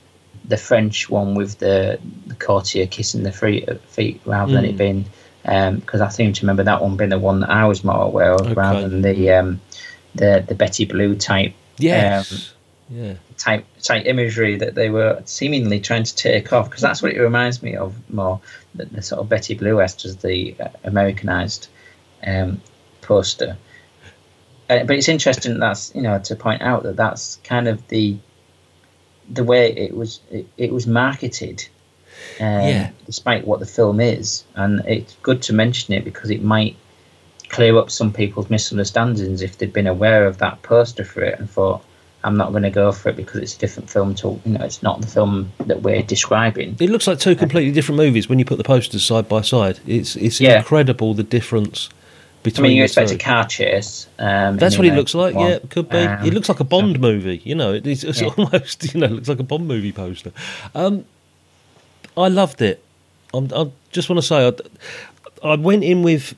[0.49, 5.05] the French one with the, the courtier kissing the free, feet rather than it being
[5.45, 8.33] because I seem to remember that one being the one that I was more aware
[8.33, 8.55] of Okay.
[8.55, 9.61] rather than the um,
[10.15, 12.55] the the Betty Blue type yes.
[12.89, 13.15] yeah.
[13.37, 17.21] type type imagery that they were seemingly trying to take off because that's what it
[17.21, 18.41] reminds me of more
[18.75, 21.69] the, the sort of Betty Blue as the uh, Americanized
[22.27, 22.61] um,
[23.03, 23.57] poster.
[24.71, 28.17] Uh, but it's interesting that's you know to point out that that's kind of the
[29.29, 31.67] the way it was it, it was marketed
[32.41, 32.91] um, Yeah.
[33.07, 36.77] despite what the film is and it's good to mention it because it might
[37.49, 41.49] clear up some people's misunderstandings if they'd been aware of that poster for it and
[41.49, 41.83] thought
[42.25, 44.65] I'm not going to go for it because it's a different film to you know
[44.65, 48.39] it's not the film that we're describing It looks like two completely different movies when
[48.39, 49.79] you put the posters side by side.
[49.87, 50.59] It's it's Yeah.
[50.59, 51.91] incredible the difference
[52.43, 53.17] between I mean you expect two.
[53.17, 55.35] a car chase um, That's what it looks like.
[55.35, 55.99] American Yeah, it could be.
[55.99, 57.41] Um, it looks like a Bond movie.
[57.45, 58.29] You know, it- it's, it's Yeah.
[58.39, 60.33] almost you know it looks like a Bond movie poster.
[60.75, 61.05] Um,
[62.17, 62.85] I loved it.
[63.33, 64.49] I'm, I just want to say
[65.43, 66.35] I, I went in with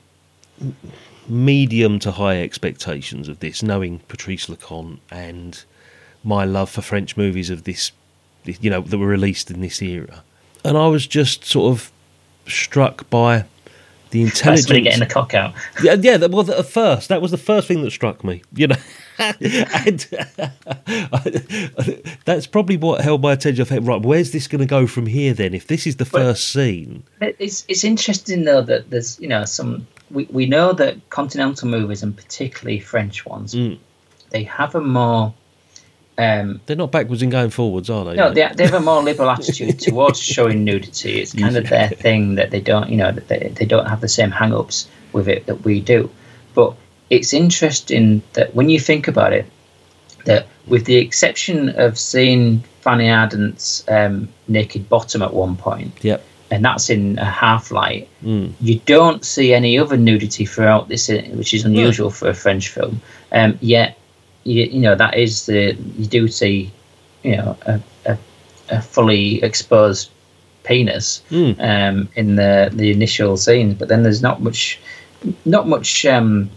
[1.27, 5.63] medium to high expectations of this, knowing Patrice Leconte and
[6.23, 7.91] my love for French movies of this,
[8.45, 10.23] you know, that were released in this era,
[10.63, 11.91] and I was just sort of
[12.47, 13.45] struck by
[14.11, 14.65] the intelligence.
[14.83, 15.53] getting the cock out
[15.83, 16.17] Yeah, yeah.
[16.17, 17.09] That was at first.
[17.09, 18.41] That was the first thing that struck me.
[18.55, 18.75] You know,
[19.19, 20.07] and
[22.25, 23.61] that's probably what held my attention.
[23.63, 25.33] I thought, right, where's this going to go from here?
[25.33, 29.27] Then, if this is the Well- first scene, It's it's interesting though that there's you
[29.27, 33.77] know some we, we know that continental movies and particularly French ones Mm.
[34.29, 35.33] they have a more
[36.17, 38.15] um, they're not backwards and going forwards, are they?
[38.15, 41.21] no they, they have a more liberal attitude towards showing nudity.
[41.21, 44.01] It's kind of their thing that they don't you know that they, they don't have
[44.01, 46.09] the same hang-ups with it that we do.
[46.55, 46.73] But
[47.09, 49.45] it's interesting that when you think about it,
[50.25, 56.23] that, with the exception of seeing Fanny Ardant's um, naked bottom at one point, Yep.
[56.51, 58.51] and that's in a half light, Mm.
[58.59, 62.69] you don't see any other nudity throughout this, uh, which is unusual for a French
[62.69, 62.99] film.
[63.31, 63.97] Um, yet,
[64.47, 66.71] you, you know, that is the you do see,
[67.23, 68.17] you know, a, a,
[68.69, 70.09] a fully exposed
[70.63, 71.53] penis Mm.
[71.71, 74.79] um, in the the initial scenes, but then there's not much,
[75.45, 76.49] not much um,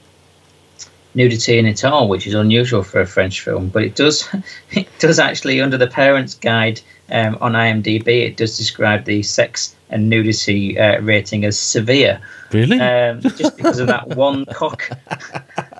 [1.14, 3.68] nudity in it all, which is unusual for a French film.
[3.68, 4.28] But it does,
[4.70, 6.80] it does actually under the parents' guide
[7.11, 12.20] um, on IMDb, it does describe the sex and nudity uh, rating as severe,
[12.53, 12.78] Really?
[12.80, 14.88] um, just because of that one cock.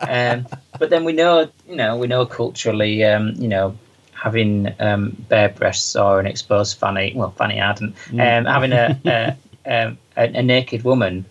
[0.01, 0.47] Um,
[0.79, 3.77] but then we know, you know, we know culturally, um, you know,
[4.13, 9.37] having um, bare breasts or an exposed fanny, well, fanny Ardant, um, having a, a,
[9.87, 11.25] um, a a naked woman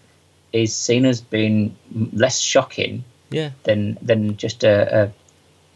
[0.54, 1.76] is seen as being
[2.14, 3.52] less shocking yeah.
[3.64, 5.12] than than just a, a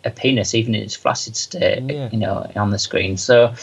[0.06, 2.10] a penis, even in its flaccid state, Yeah.
[2.12, 3.16] you know, on the screen.
[3.18, 3.54] So,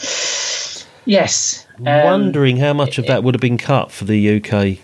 [1.05, 4.79] yes, um, Wondering how much of that would have been cut for the UK,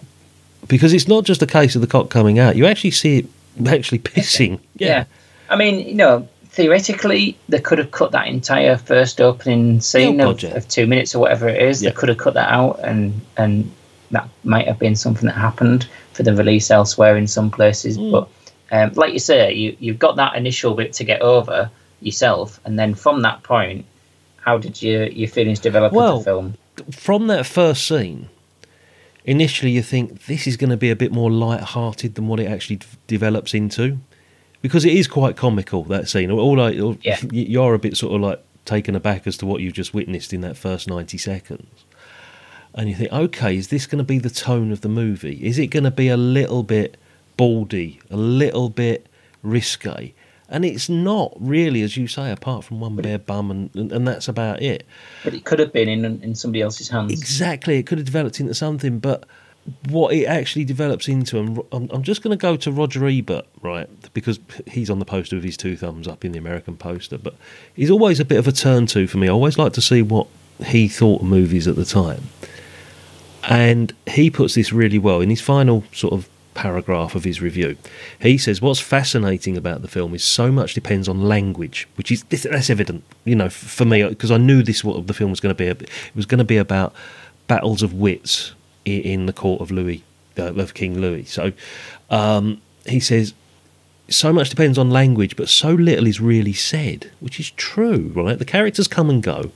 [0.67, 2.55] because it's not just a case of the cock coming out.
[2.55, 3.25] You actually see it
[3.65, 4.59] actually pissing.
[4.75, 5.05] yeah.
[5.49, 10.27] I mean, you know, theoretically, they could have cut that entire first opening scene Yeah,
[10.29, 11.81] of, of two minutes or whatever it is.
[11.81, 11.89] Yeah.
[11.89, 13.71] They could have cut that out, and and
[14.11, 17.95] that might have been something that happened for the release elsewhere in some places.
[17.97, 18.11] Hmm.
[18.11, 18.27] But
[18.71, 21.69] um, like you say, you you've got that initial bit to get over
[22.01, 23.85] yourself, and then from that point,
[24.37, 26.53] how did your your feelings develop Well, with the film?
[26.91, 28.29] From that first scene,
[29.27, 32.47] initially you think this is going to be a bit more light-hearted than what it
[32.47, 33.99] actually d- develops into,
[34.63, 36.31] because it is quite comical that scene.
[36.31, 37.19] All I, all- Yeah.
[37.31, 40.41] you're a bit sort of like taken aback as to what you've just witnessed in
[40.41, 41.85] that first ninety seconds.
[42.73, 45.39] and you think, okay, is this going to be the tone of the movie?
[45.45, 46.97] Is it going to be a little bit
[47.37, 49.07] baldy, a little bit
[49.43, 50.13] risque?
[50.49, 54.07] And it's not really, as you say, apart from one bare bum, and, and, and
[54.07, 54.85] that's about it.
[55.23, 57.11] But it could have been in in somebody else's hands.
[57.11, 59.25] Exactly, it could have developed into something, but
[59.89, 63.45] what it actually develops into, and I'm, I'm just going to go to Roger Ebert,
[63.61, 67.17] right, because he's on the poster with his two thumbs up in the American poster,
[67.17, 67.35] but
[67.75, 69.27] he's always a bit of a turn to for me.
[69.27, 70.27] I always like to see what
[70.65, 72.29] he thought of movies at the time.
[73.43, 77.77] And he puts this really well in his final sort of paragraph of his review.
[78.19, 82.23] He says, What's fascinating about the film is so much depends on language, which is
[82.23, 85.55] that's evident, you know, for me, because I knew this what the film was going
[85.55, 85.67] to be.
[85.67, 86.93] It was going to be about
[87.47, 88.53] battles of wits
[88.83, 90.03] in the court of Louis,
[90.37, 91.25] uh, of King Louis.
[91.25, 91.53] So
[92.09, 93.33] um, he says,
[94.09, 98.39] so much depends on language, but so little is really said, which is true, right?
[98.39, 99.51] The characters come and go,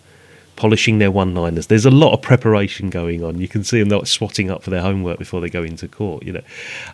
[0.61, 1.65] polishing their one-liners.
[1.65, 3.39] There's a lot of preparation going on.
[3.39, 6.33] You can see them swatting up for their homework before they go into court, you
[6.33, 6.43] know,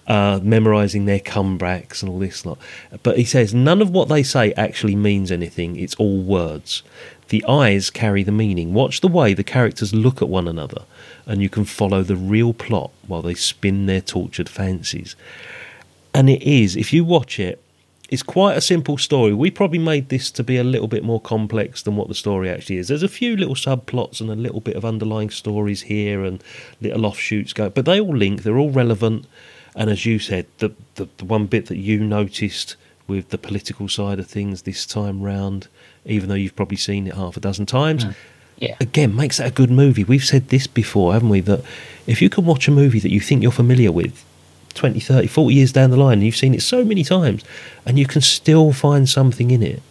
[0.07, 2.59] uh, memorising their comebacks and all this lot.
[3.03, 5.75] But he says none of what they say actually means anything.
[5.75, 6.81] It's all words.
[7.27, 8.73] The eyes carry the meaning.
[8.73, 10.83] Watch the way the characters look at one another,
[11.25, 15.17] and you can follow the real plot while they spin their tortured fancies
[16.13, 17.61] and it is if you watch it
[18.09, 21.19] it's quite a simple story we probably made this to be a little bit more
[21.19, 24.61] complex than what the story actually is there's a few little subplots and a little
[24.61, 26.43] bit of underlying stories here and
[26.81, 29.25] little offshoots go but they all link they're all relevant
[29.75, 32.75] and as you said the, the, the one bit that you noticed
[33.07, 35.67] with the political side of things this time round
[36.05, 38.15] even though you've probably seen it half a dozen times mm.
[38.59, 38.75] Yeah.
[38.79, 40.03] again makes that a good movie.
[40.03, 41.41] We've said this before, haven't we?
[41.41, 41.63] That
[42.07, 44.25] if you can watch a movie that you think you're familiar with
[44.77, 47.43] 20, 30, 40 years down the line, and you've seen it so many times,
[47.85, 49.81] and you can still find something in it,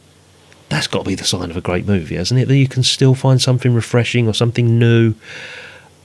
[0.68, 2.48] that's got to be the sign of a great movie, hasn't it?
[2.48, 5.14] That you can still find something refreshing or something new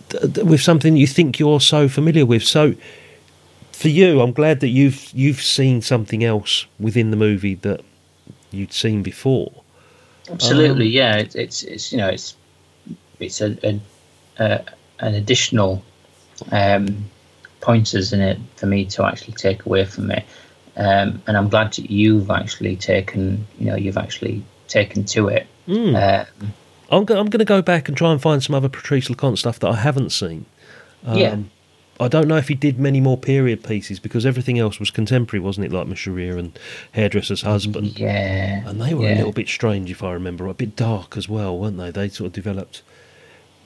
[0.10, 2.44] th- th- with something you think you're so familiar with.
[2.44, 2.76] So,
[3.72, 7.82] for you, I'm glad that you've you've seen something else within the movie that
[8.52, 9.52] you'd seen before.
[10.30, 11.16] Absolutely, Um, yeah.
[11.18, 12.36] It, it's it's you know it's
[13.20, 13.82] it's a, a,
[14.38, 14.64] a
[15.00, 15.84] an additional
[16.52, 17.06] um,
[17.62, 20.24] pointers in it for me to actually take away from it,
[20.76, 25.48] um, and I'm glad that you've actually taken you know you've actually taken to it.
[25.68, 25.96] Mm.
[25.96, 26.26] Uh,
[26.92, 29.38] I'm go- I'm going to go back and try and find some other Patrice Leconte
[29.38, 30.46] stuff that I haven't seen.
[31.06, 31.38] Um, Yeah.
[32.00, 35.40] I don't know if he did many more period pieces because everything else was contemporary,
[35.40, 35.72] wasn't it?
[35.72, 36.58] Like Monsieur Hire and
[36.94, 38.00] Hairdresser's Husband.
[38.00, 39.14] yeah, And they were yeah.
[39.14, 41.92] a little bit strange, if I remember, a bit dark as well, weren't they?
[41.92, 42.82] They sort of developed,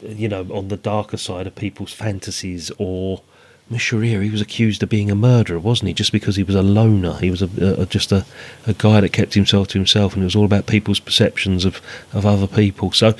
[0.01, 2.71] you know, on the darker side of people's fantasies.
[2.77, 3.21] Or
[3.69, 5.93] Monsieur Hire, he was accused of being a murderer, wasn't he?
[5.93, 8.23] Just because he was a loner, he was a, a, just a,
[8.67, 11.81] a guy that kept himself to himself, and it was all about people's perceptions of
[12.13, 12.91] of other people.
[12.91, 13.15] So.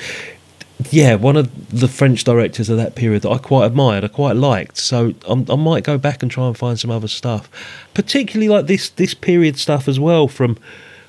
[0.91, 4.36] Yeah, one of the French directors of that period that I quite admired, I quite
[4.36, 4.76] liked.
[4.76, 7.50] So I'm, I might go back and try and find some other stuff,
[7.93, 10.58] particularly like this this period stuff as well from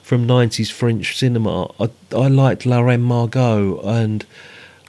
[0.04, 1.72] from '90s French cinema.
[1.80, 4.24] I, I liked La Margot and.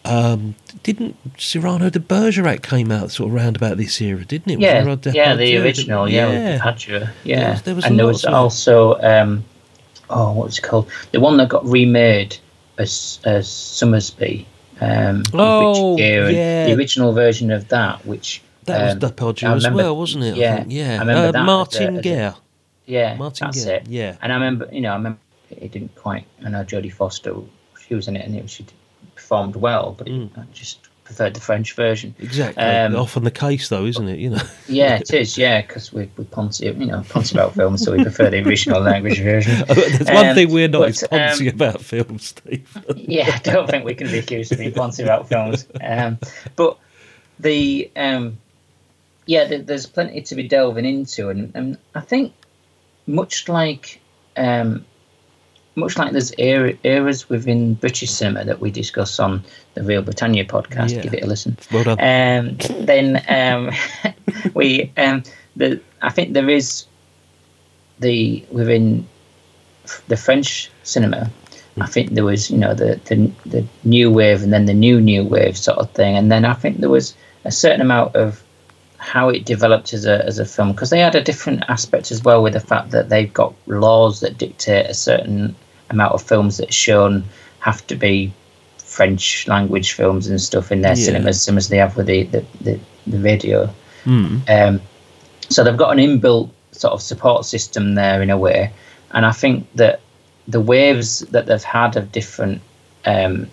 [0.05, 0.55] Um,
[0.93, 4.59] didn't Cyrano de Bergerac came out sort of round about this era, didn't it?
[4.59, 5.61] Yeah, yeah, the Depardieu?
[5.63, 7.39] original, yeah, with Padua, yeah.
[7.39, 9.43] There was- there was and there was of- also, um,
[10.09, 10.87] oh, what was it called?
[11.11, 12.37] The one that got remade
[12.77, 14.45] as, as Sommersby.
[14.79, 16.65] Um, Oh, Gere, yeah.
[16.67, 18.41] The original version of that, which.
[18.65, 20.35] That um, was Depardieu I as well, wasn't it?
[20.35, 20.95] Yeah, yeah.
[20.95, 22.35] I remember uh, that Martin Guerre.
[22.85, 23.87] Yeah, Martin that's Guerre, it.
[23.87, 24.17] yeah.
[24.21, 25.19] And I remember, you know, I remember
[25.49, 26.25] it didn't quite.
[26.45, 27.33] I know Jodie Foster,
[27.87, 28.65] she was in it, and it, was she
[29.27, 32.15] performed well, but it, I just preferred the French version.
[32.17, 32.23] Mm.
[32.23, 32.63] Exactly.
[32.63, 34.19] Um, Often the case, though, isn't it?
[34.19, 34.41] You know.
[34.69, 35.37] Yeah, it is.
[35.37, 38.81] Yeah, because we we poncy, you know, poncy about films, so we prefer the original
[38.81, 39.63] language version.
[39.67, 42.77] There's one Um, thing we're not but, is poncy um, about films, Steve.
[42.95, 45.67] yeah, I don't think we can be accused of being poncy about films.
[45.81, 46.19] Um,
[46.55, 46.77] but
[47.39, 48.37] the um,
[49.25, 52.33] yeah, there, there's plenty to be delving into, and, and I think
[53.05, 54.01] much like
[54.35, 54.85] um,
[55.77, 59.43] much like there's era, eras within British cinema that we discuss on
[59.75, 60.91] the Reel Britannia podcast.
[60.91, 61.01] Yeah.
[61.03, 61.57] Give it a listen.
[61.71, 61.99] Well done.
[61.99, 63.71] Um, then um,
[64.53, 65.23] we um,
[65.55, 66.85] the I think there is
[67.99, 69.07] the within
[70.07, 71.31] the French cinema.
[71.79, 74.99] I think there was you know the, the the new wave and then the new
[74.99, 77.15] new wave sort of thing, and then I think there was
[77.45, 78.43] a certain amount of
[78.97, 82.23] how it developed as a as a film because they had a different aspect as
[82.23, 85.55] well with the fact that they've got laws that dictate a certain
[85.89, 87.23] amount of films that are shown
[87.59, 88.31] have to be
[88.77, 91.05] French language films and stuff in their Yeah.
[91.05, 93.69] cinemas, similar as they have with the the, the, the radio.
[94.05, 94.49] Mm.
[94.49, 94.81] Um,
[95.49, 98.71] so they've got an inbuilt sort of support system there in a way,
[99.11, 99.99] and I think that
[100.47, 102.61] the waves that they've had of different
[103.05, 103.47] um,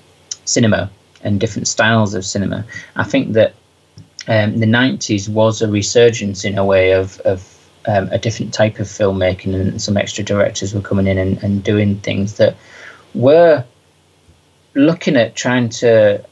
[0.44, 0.90] cinema
[1.22, 2.64] and different styles of cinema,
[2.96, 3.54] I think that
[4.28, 7.42] um, the '90s was a resurgence in a way of of
[7.86, 11.62] um, a different type of filmmaking, and some extra directors were coming in and, and
[11.62, 12.56] doing things that
[13.14, 13.64] were
[14.74, 16.24] looking at trying to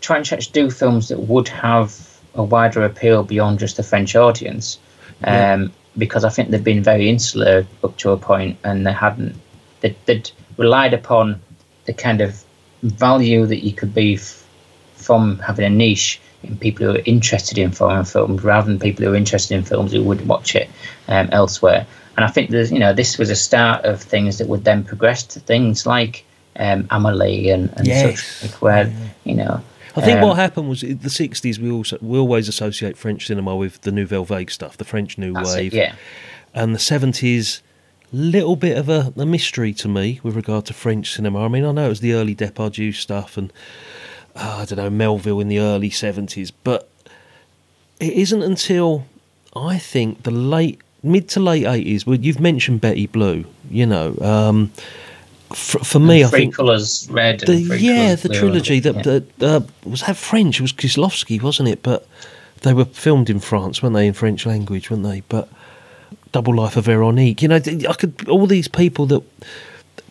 [0.00, 4.78] trying to do films that would have a wider appeal beyond just the French audience.
[5.20, 5.54] Yeah.
[5.54, 9.34] Um, because I think they've been very insular up to a point, and they hadn't
[9.80, 11.40] they, they'd relied upon
[11.86, 12.42] the kind of
[12.82, 14.46] value that you could be f-
[14.94, 16.20] from having a niche
[16.60, 19.92] people who are interested in foreign films, rather than people who are interested in films
[19.92, 20.68] who would watch it
[21.08, 21.86] um, elsewhere.
[22.16, 24.84] And I think there's you know this was a start of things that would then
[24.84, 26.24] progress to things like
[26.58, 28.22] um, Amelie and, and Yes.
[28.22, 28.92] such, like where
[29.24, 29.60] you know.
[29.94, 31.58] I think um, what happened was in the '60s.
[31.58, 35.32] We also we always associate French cinema with the Nouvelle Vague stuff, the French New
[35.32, 35.94] that's it, Wave, yeah.
[36.54, 37.62] and the '70s.
[38.12, 41.44] Little bit of a, a mystery to me with regard to French cinema.
[41.44, 43.52] I mean, I know it was the early Depardieu stuff and
[44.36, 46.88] uh, I don't know Melville in the early '70s, but
[48.00, 49.06] it isn't until
[49.54, 52.06] I think the late mid to late '80s.
[52.06, 53.44] Well, you've mentioned Betty Blue.
[53.70, 54.72] You know, um,
[55.54, 57.40] for, for me, I think colours red.
[57.40, 59.02] the yeah the trilogy that, yeah.
[59.02, 60.60] that uh, was that French.
[60.60, 61.82] It was Kieslowski, wasn't it?
[61.82, 62.06] But
[62.62, 64.06] they were filmed in France, weren't they?
[64.06, 65.22] In French language, weren't they?
[65.28, 65.48] But
[66.32, 67.42] Double Life of Veronique.
[67.42, 69.22] You know, I could all these people that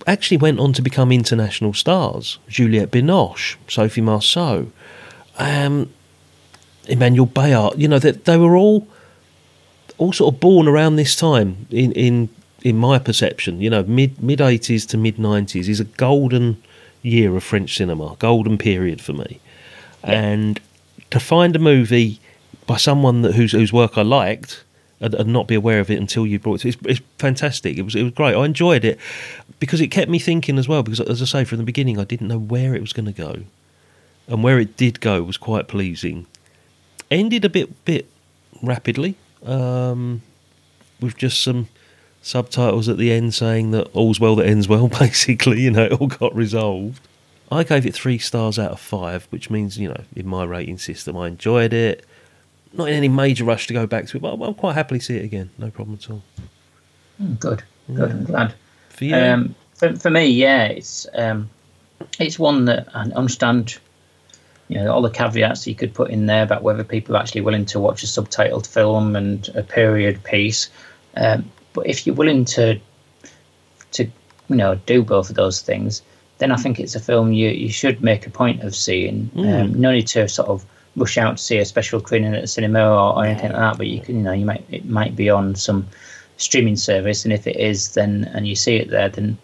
[0.07, 2.37] actually went on to become international stars.
[2.47, 4.71] Juliette Binoche, Sophie Marceau,
[5.37, 5.89] um,
[6.87, 7.77] Emmanuelle Béart.
[7.77, 8.87] You know that they were all
[9.97, 12.29] all sort of born around this time in in
[12.63, 13.61] in my perception.
[13.61, 16.61] You know, mid mid eighties to mid nineties is a golden
[17.01, 19.39] year of French cinema, golden period for me.
[20.03, 20.59] And
[21.11, 22.19] to find a movie
[22.67, 24.63] by someone that whose whose work I liked
[24.99, 27.77] and, and not be aware of it until you brought it, it's, it's fantastic.
[27.77, 28.35] It was it was great.
[28.35, 28.99] I enjoyed it
[29.59, 30.83] because it kept me thinking as well.
[30.83, 33.11] Because as I say from the beginning, I didn't know where it was going to
[33.11, 33.41] go,
[34.27, 36.27] and where it did go was quite pleasing.
[37.11, 38.09] Ended a bit bit
[38.61, 39.15] rapidly
[39.45, 40.21] um,
[40.99, 41.67] with just some
[42.21, 44.87] subtitles at the end saying that all's well that ends well.
[44.99, 47.07] Basically, you know, it all got resolved.
[47.51, 50.77] I gave it three stars out of five, which means you know in my rating
[50.77, 52.05] system I enjoyed it.
[52.77, 55.15] Not in any major rush to go back to it, but I'll quite happily see
[55.17, 55.49] it again.
[55.57, 56.21] No problem at all.
[57.21, 57.63] Mm, good,
[57.93, 58.11] good.
[58.11, 58.53] I'm glad.
[58.89, 61.49] For you, Um, for, for me, yeah, it's um,
[62.19, 63.77] it's one that I understand.
[64.67, 67.41] You know all the caveats you could put in there about whether people are actually
[67.41, 70.69] willing to watch a subtitled film and a period piece.
[71.15, 72.79] Um, but if you're willing to
[73.91, 76.01] to you know do both of those things,
[76.39, 79.29] then I think it's a film you you should make a point of seeing.
[79.37, 80.65] Um, no need to sort of
[80.95, 83.77] rush out to see a special screening at the cinema or, or anything like that.
[83.77, 85.87] But you can you know you might it might be on some
[86.37, 89.37] streaming service, and if it is, then and you see it there, then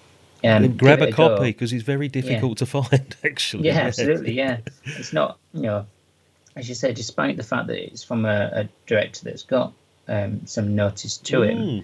[0.44, 3.16] um, Then grab give a it copy because it's very difficult to find.
[3.24, 4.34] Actually, Yeah, absolutely.
[4.34, 5.86] Yeah, it's not you know,
[6.56, 9.74] as you said, despite the fact that it's from a, a director that's got
[10.08, 11.84] um, some notice to him, Mm.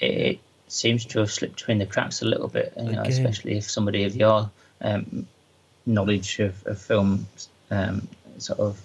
[0.00, 0.38] it
[0.68, 2.72] seems to have slipped between the cracks a little bit.
[2.76, 3.06] You know, Again.
[3.06, 4.50] especially if somebody of your
[4.82, 5.26] um,
[5.86, 7.26] knowledge of, of film
[7.70, 8.06] um,
[8.38, 8.80] sort of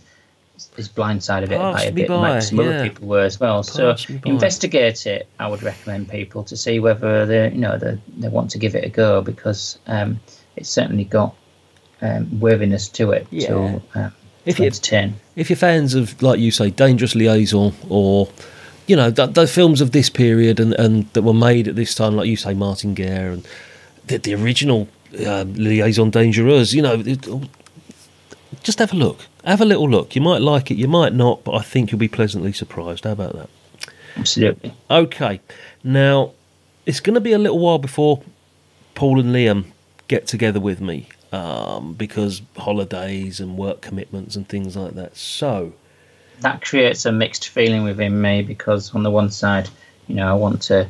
[0.78, 2.66] is blindsided a bit by Passed a bit, by, like some yeah.
[2.66, 3.64] other people were as well.
[3.64, 4.20] So by.
[4.26, 5.28] investigate it.
[5.40, 8.76] I would recommend people to see whether they, you know, they, they want to give
[8.76, 10.20] it a go because um,
[10.56, 11.36] it's certainly got
[12.02, 13.48] um, worthiness to it Yeah.
[13.48, 14.14] to, um,
[14.46, 15.16] If to you- entertain.
[15.36, 18.30] if you're fans of, like you say, Dangerous Liaison or,
[18.88, 21.94] you know, the, the films of this period and, and that were made at this
[21.96, 23.48] time, like you say, Martin Guerre and
[24.08, 24.88] the, the original
[25.28, 27.28] um, Liaison Dangereuse, you know, it,
[28.64, 29.26] just have a look.
[29.44, 30.16] Have a little look.
[30.16, 33.04] You might like it, you might not, but I think you'll be pleasantly surprised.
[33.06, 33.50] How about that?
[34.18, 34.74] Absolutely.
[34.90, 35.40] Okay,
[35.84, 36.34] now
[36.86, 38.22] it's going to be a little while before
[38.96, 39.66] Paul and Liam
[40.08, 45.16] get together with me um, because holidays and work commitments and things like that.
[45.16, 45.74] So,
[46.42, 49.70] that creates a mixed feeling within me because on the one side,
[50.08, 50.90] you know, I want to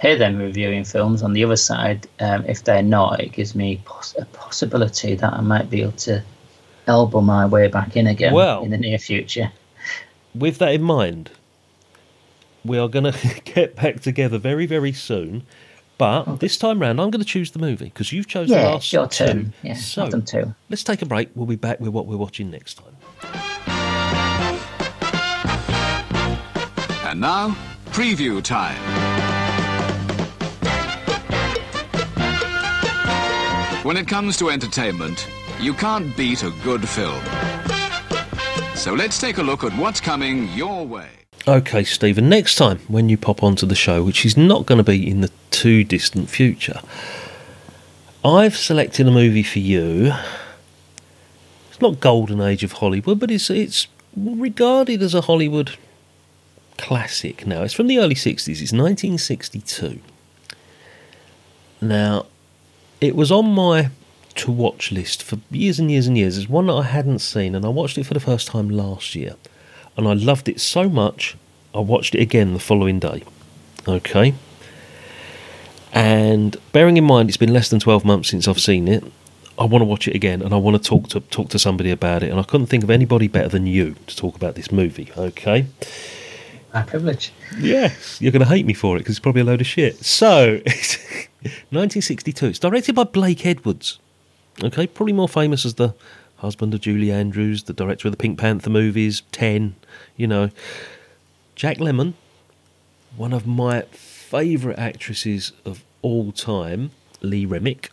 [0.00, 1.22] hear them reviewing films.
[1.22, 5.32] On the other side, um, if they're not, it gives me poss- a possibility that
[5.32, 6.22] I might be able to
[6.90, 9.52] elbow my way back in again Well- in the near future.
[10.34, 11.30] with that in mind,
[12.64, 15.44] we are going to get back together very, very soon.
[15.96, 18.68] But this time round, I'm going to choose the movie because you've chosen the Yeah,
[18.68, 19.24] last it's your two.
[19.26, 19.52] turn.
[19.62, 20.54] Yeah, so I've done two.
[20.70, 21.28] let's take a break.
[21.34, 22.96] We'll be back with what we're watching next time.
[27.06, 27.54] And now,
[27.86, 28.76] preview time.
[33.84, 35.26] When it comes to entertainment,
[35.60, 37.22] you can't beat a good film.
[38.74, 41.08] So let's take a look at what's coming your way.
[41.46, 44.84] Okay, Steven, next time when you pop onto the show, which is not going to
[44.84, 46.80] be in the too distant future,
[48.24, 50.12] I've selected a movie for you.
[51.70, 53.86] It's not golden age of Hollywood, but it's it's
[54.16, 55.76] regarded as a Hollywood
[56.78, 57.62] classic now.
[57.62, 58.48] It's from the early 60s.
[58.48, 60.00] It's 1962.
[61.82, 62.26] Now,
[63.00, 63.90] it was on my
[64.40, 66.38] to watch list for years and years and years.
[66.38, 69.14] It's one that I hadn't seen, and I watched it for the first time last
[69.14, 69.36] year.
[69.96, 71.36] And I loved it so much,
[71.74, 73.22] I watched it again the following day.
[73.86, 74.34] Okay?
[75.92, 79.04] And bearing in mind it's been less than 12 months since I've seen it,
[79.58, 81.90] I want to watch it again and I want to talk to talk to somebody
[81.90, 84.72] about it and I couldn't think of anybody better than you to talk about this
[84.72, 85.66] movie, okay?
[86.72, 87.32] My privilege.
[87.58, 90.04] Yes, you're going to hate me for it because it's probably a load of shit.
[90.04, 90.60] So,
[91.42, 92.46] 1962.
[92.46, 93.98] It's directed by Blake Edwards.
[94.62, 95.94] Okay, probably more famous as the
[96.36, 99.74] husband of Julie Andrews, the director of the Pink Panther movies, Ten.
[100.16, 100.50] You know,
[101.54, 102.14] Jack Lemmon,
[103.16, 106.90] one of my favourite actresses of all time,
[107.20, 107.90] Lee Remick.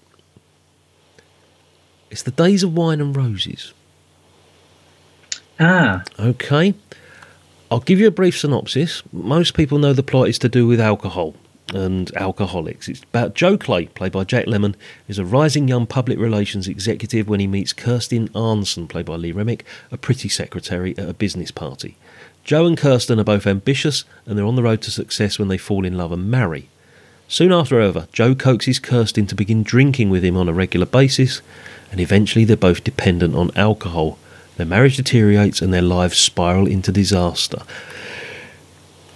[2.09, 3.73] It's the Days of Wine and Roses.
[5.59, 6.73] Ah, Okay.
[7.69, 9.03] I'll give you a brief synopsis.
[9.11, 11.35] Most people know the plot is to do with alcohol
[11.73, 12.87] and alcoholics.
[12.87, 14.75] It's about Joe Clay, played by Jack Lemmon,
[15.07, 19.31] is a rising young public relations executive when he meets Kirsten Arnesen, played by Lee
[19.31, 21.97] Remick, a pretty secretary at a business party.
[22.43, 25.57] Joe and Kirsten are both ambitious and they're on the road to success when they
[25.57, 26.69] fall in love and marry.
[27.27, 31.41] Soon after, however, Joe coaxes Kirsten to begin drinking with him on a regular basis,
[31.91, 34.17] and eventually they're both dependent on alcohol.
[34.55, 37.63] Their marriage deteriorates and their lives spiral into disaster.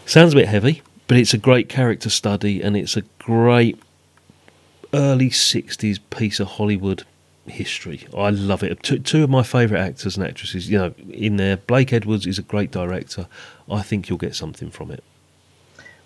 [0.06, 0.82] Sounds a bit heavy,
[1.12, 3.78] but it's a great character study and it's a great
[4.93, 7.03] early 60s piece of Hollywood
[7.47, 8.07] history.
[8.18, 8.82] I love it.
[8.82, 11.57] Two, two of my favourite actors and actresses, you know, in there.
[11.57, 13.28] Blake Edwards is a great director.
[13.70, 15.03] I think you'll get something from it.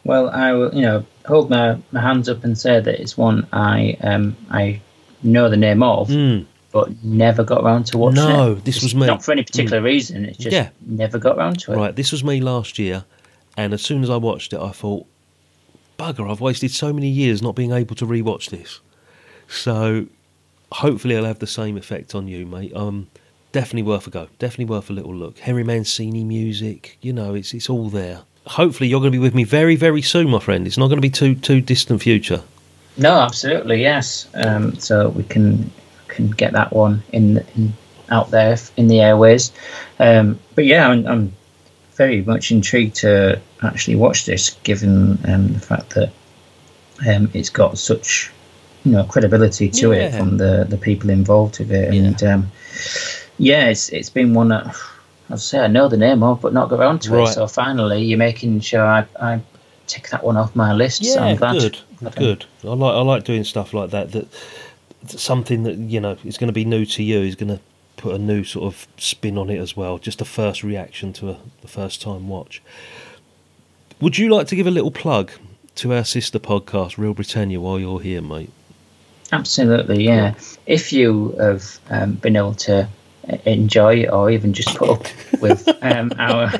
[0.03, 3.47] well, I will, you know, hold my, my hands up and say that it's one
[3.53, 4.81] I um I
[5.21, 6.45] know the name of, Mm.
[6.71, 8.65] but never got around to watching No, it.
[8.65, 9.03] this It's was me.
[9.03, 9.07] Mm.
[9.07, 10.25] Not for any particular reason.
[10.25, 10.69] It's just Yeah.
[10.83, 11.75] never got around to it.
[11.77, 13.03] Right, this was me last year,
[13.57, 15.05] and as soon as I watched it, I thought,
[15.97, 18.79] bugger, I've wasted so many years not being able to rewatch this.
[19.47, 20.07] So
[20.71, 22.75] hopefully it'll have the same effect on you, mate.
[22.75, 23.07] Um,
[23.51, 24.27] definitely worth a go.
[24.39, 25.39] Definitely worth a little look.
[25.39, 28.21] Henry Mancini music, you know, it's it's all there.
[28.47, 30.67] Hopefully you're going to be with me very, very soon, my friend.
[30.67, 32.43] It's not going to be too too distant future.
[32.97, 34.27] No, absolutely, yes.
[34.35, 35.71] Um, so we can
[36.07, 37.73] can get that one in, in
[38.09, 39.51] out there in the airways.
[39.99, 41.33] Um, but yeah, I'm, I'm
[41.95, 46.11] very much intrigued to actually watch this, given um, the fact that
[47.07, 48.31] um, it's got such
[48.83, 50.17] you know credibility to it Yeah.
[50.17, 52.51] from the the people involved with it, and um,
[53.37, 54.75] yeah, it's it's been one that.
[55.27, 57.27] I'd say I know the name of, but not got around to Right.
[57.27, 57.33] it.
[57.33, 59.41] So finally, you're making sure I, I
[59.87, 61.03] tick that one off my list.
[61.03, 61.53] so I'm glad.
[61.53, 61.79] good,
[62.15, 62.45] good.
[62.63, 64.11] I like I like doing stuff like that.
[64.11, 64.27] That
[65.05, 67.59] that something that you know is going to be new to you is going to
[67.97, 69.97] put a new sort of spin on it as well.
[69.97, 72.61] Just a first reaction to a, the first time watch.
[74.01, 75.31] Would you like to give a little plug
[75.75, 78.49] to our sister podcast, Reel Britannia, while you're here, mate.
[79.31, 80.35] Absolutely, yeah.
[80.65, 82.87] If you have um, been able to
[83.45, 86.51] enjoy or even just put up with um, our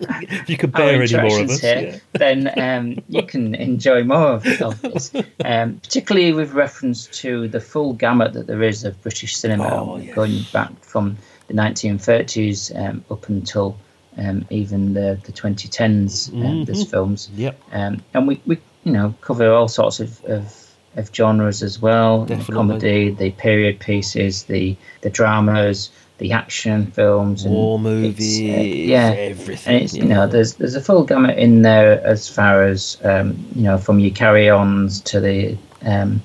[0.00, 1.60] If you could bear any more of us.
[1.60, 1.98] here, yeah.
[2.12, 5.12] then um, you can enjoy more of, of this.
[5.44, 9.96] Um, particularly with reference to the full gamut that there is of British cinema, Oh,
[9.96, 10.14] yes.
[10.14, 11.16] going back from
[11.48, 13.76] the 1930s um, up until
[14.18, 16.32] um, even the, the 2010s.
[16.34, 17.58] Um, there's films, Yep.
[17.72, 20.61] um, and we, we you know cover all sorts of, of,
[20.96, 22.24] of genres as well.
[22.24, 28.40] The comedy, the period pieces, the the dramas, the action films, and War uh, movies,
[28.40, 29.74] yeah, everything.
[29.74, 33.44] and it's you know there's there's a full gamut in there as far as um,
[33.54, 36.22] you know from your carry-ons to the um,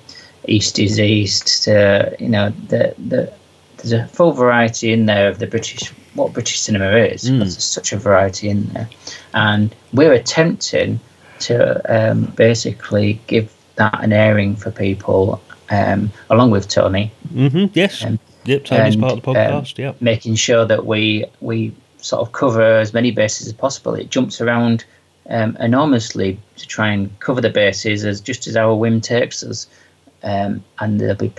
[0.47, 3.34] East is East to you know the the
[3.78, 7.30] there's a full variety in there of the British what British cinema is.
[7.30, 7.39] Mm.
[7.39, 8.89] There's such a variety in there,
[9.34, 10.99] and we're attempting
[11.39, 18.04] to um, basically give that an airing for people, um, along with Tony, hmm Yes.
[18.04, 18.66] Um, yep.
[18.66, 19.78] Tony's and, part of the um, podcast.
[19.78, 20.02] yep.
[20.02, 23.96] making sure that we we sort of cover as many bases as possible.
[23.96, 24.86] It jumps around
[25.30, 29.68] um, enormously to try and cover the bases as just as our whim takes us.
[30.24, 31.32] Um, and there'll be,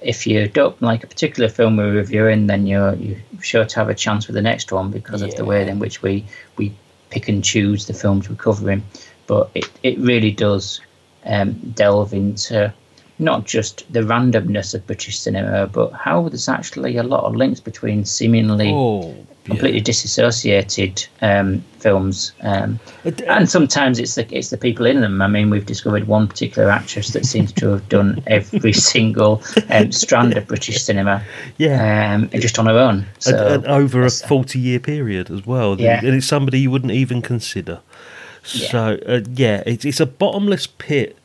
[0.00, 3.88] if you don't like a particular film we're reviewing, then you're you're sure to have
[3.88, 6.24] a chance with the next one because of the way in which we
[6.56, 6.72] we
[7.10, 8.82] pick and choose the films we're covering.
[9.26, 10.80] But it, it really does
[11.26, 12.72] um, delve into
[13.18, 17.60] not just the randomness of British cinema, but how there's actually a lot of links
[17.60, 19.14] between seemingly Oh,
[19.44, 22.80] completely disassociated um, films, um,
[23.26, 25.20] and sometimes it's the it's the people in them.
[25.22, 29.92] I mean, we've discovered one particular actress that seems to have done every single um,
[29.92, 31.22] strand of British cinema,
[31.58, 32.14] yeah.
[32.14, 33.06] um, just on her own.
[33.18, 35.80] So and, and over a 40 year period as well.
[35.80, 36.00] Yeah.
[36.02, 37.80] And it's somebody you wouldn't even consider.
[38.52, 38.68] Yeah.
[38.68, 41.16] So, uh, yeah, it's, it's a bottomless pit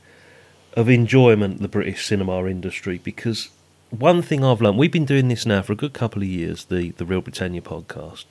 [0.74, 3.50] of enjoyment, the British cinema industry, because
[3.90, 6.66] one thing I've learned, we've been doing this now for a good couple of years,
[6.66, 8.26] the, the Reel Britannia podcast.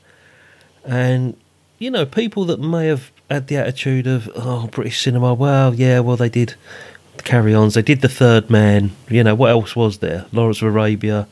[0.84, 1.36] And,
[1.78, 6.00] you know, people that may have had the attitude of, oh, British cinema, well, yeah,
[6.00, 6.54] well, they did
[7.24, 10.26] carry ons, they did The Third Man, you know, what else was there?
[10.32, 11.26] Lawrence of Arabia.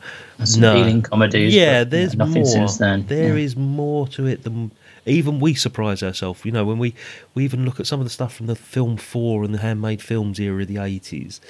[0.55, 1.55] Ealing comedies.
[1.55, 2.51] Yeah, there's nothing more.
[2.51, 3.07] since then.
[3.07, 3.43] There yeah.
[3.45, 4.71] is more to it than
[5.07, 6.45] even we surprise ourselves.
[6.45, 6.93] You know, when we
[7.33, 10.01] we even look at some of the stuff from the film four and the handmade
[10.01, 11.41] films era of the eighties.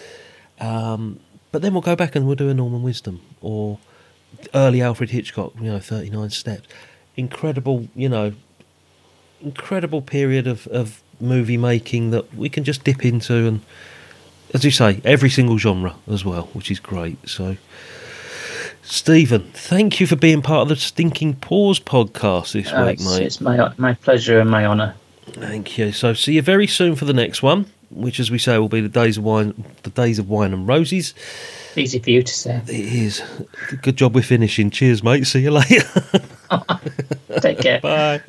[0.60, 1.20] Um,
[1.52, 3.80] but then we'll go back and we'll do a Norman Wisdom or
[4.54, 5.54] early Alfred Hitchcock.
[5.60, 6.68] You know, Thirty Nine Steps.
[7.16, 8.34] Incredible, you know,
[9.42, 13.62] incredible period of of movie making that we can just dip into and.
[14.54, 17.18] As you say, every single genre as well, which is great.
[17.28, 17.58] So,
[18.90, 23.06] Steven, thank you for being part of the Stinking Pause podcast this Uh, week, it's,
[23.18, 23.26] mate.
[23.26, 24.96] it's my my pleasure and my honour.
[25.32, 25.92] Thank you.
[25.92, 28.80] So, see you very soon for the next one, which, as we say, will be
[28.80, 31.14] the days of wine, the days of wine and roses.
[31.76, 32.62] Easy for you to say.
[32.66, 33.22] It is.
[33.82, 34.70] Good job we're finishing.
[34.72, 35.28] Cheers, mate.
[35.28, 35.84] See you later.
[37.42, 37.82] Take care.
[37.82, 38.22] Bye.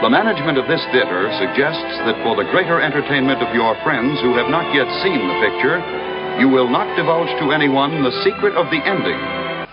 [0.00, 4.34] The management of this theater suggests that for the greater entertainment of your friends who
[4.38, 5.76] have not yet seen the picture,
[6.40, 9.20] you will not divulge to anyone the secret of the ending.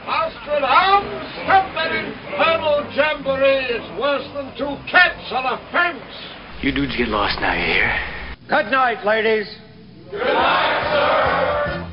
[0.04, 3.72] Nostradamus, stop that infernal jamboree.
[3.72, 6.04] It's worse than two cats on a fence.
[6.62, 7.90] You dudes get lost now, you hear?
[8.50, 9.48] Good night, ladies.
[10.12, 11.88] Good night, sir.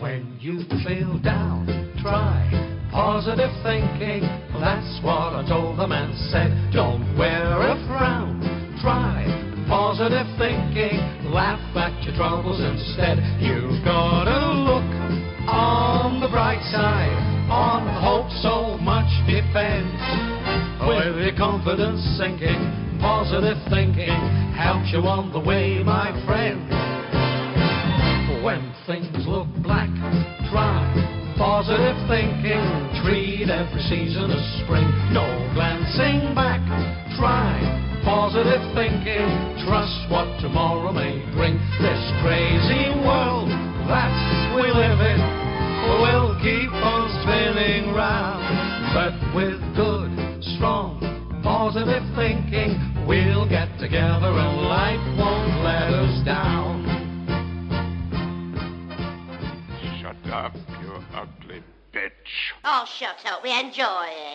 [0.00, 1.66] When you feel down,
[2.00, 2.48] try
[2.90, 4.22] positive thinking.
[4.58, 6.72] That's what I told them and said.
[6.72, 8.40] Don't wear a frown.
[8.80, 9.19] Try
[9.70, 10.98] positive thinking.
[11.30, 13.22] Laugh at your troubles instead.
[13.38, 14.90] You've got to look
[15.46, 17.14] on the bright side.
[17.46, 19.94] On hope so much depends.
[20.82, 24.18] With your confidence sinking, positive thinking
[24.58, 26.66] helps you on the way, my friend.
[28.42, 29.90] When things look black,
[30.50, 30.82] try
[31.38, 32.58] positive thinking.
[33.06, 34.90] Treat every season as spring.
[35.14, 36.58] No glancing back.
[37.16, 39.26] Try positive thinking.
[39.66, 41.56] Trust what tomorrow may bring.
[41.80, 43.48] This crazy world
[43.88, 44.12] that
[44.54, 45.20] we live in
[46.00, 48.44] will keep on spinning round.
[48.94, 50.10] But with good,
[50.56, 51.00] strong,
[51.42, 56.86] positive thinking, we'll get together and life won't let us down.
[60.00, 62.10] Shut up, you ugly bitch.
[62.64, 63.42] Oh, shut up.
[63.42, 64.30] We enjoy it.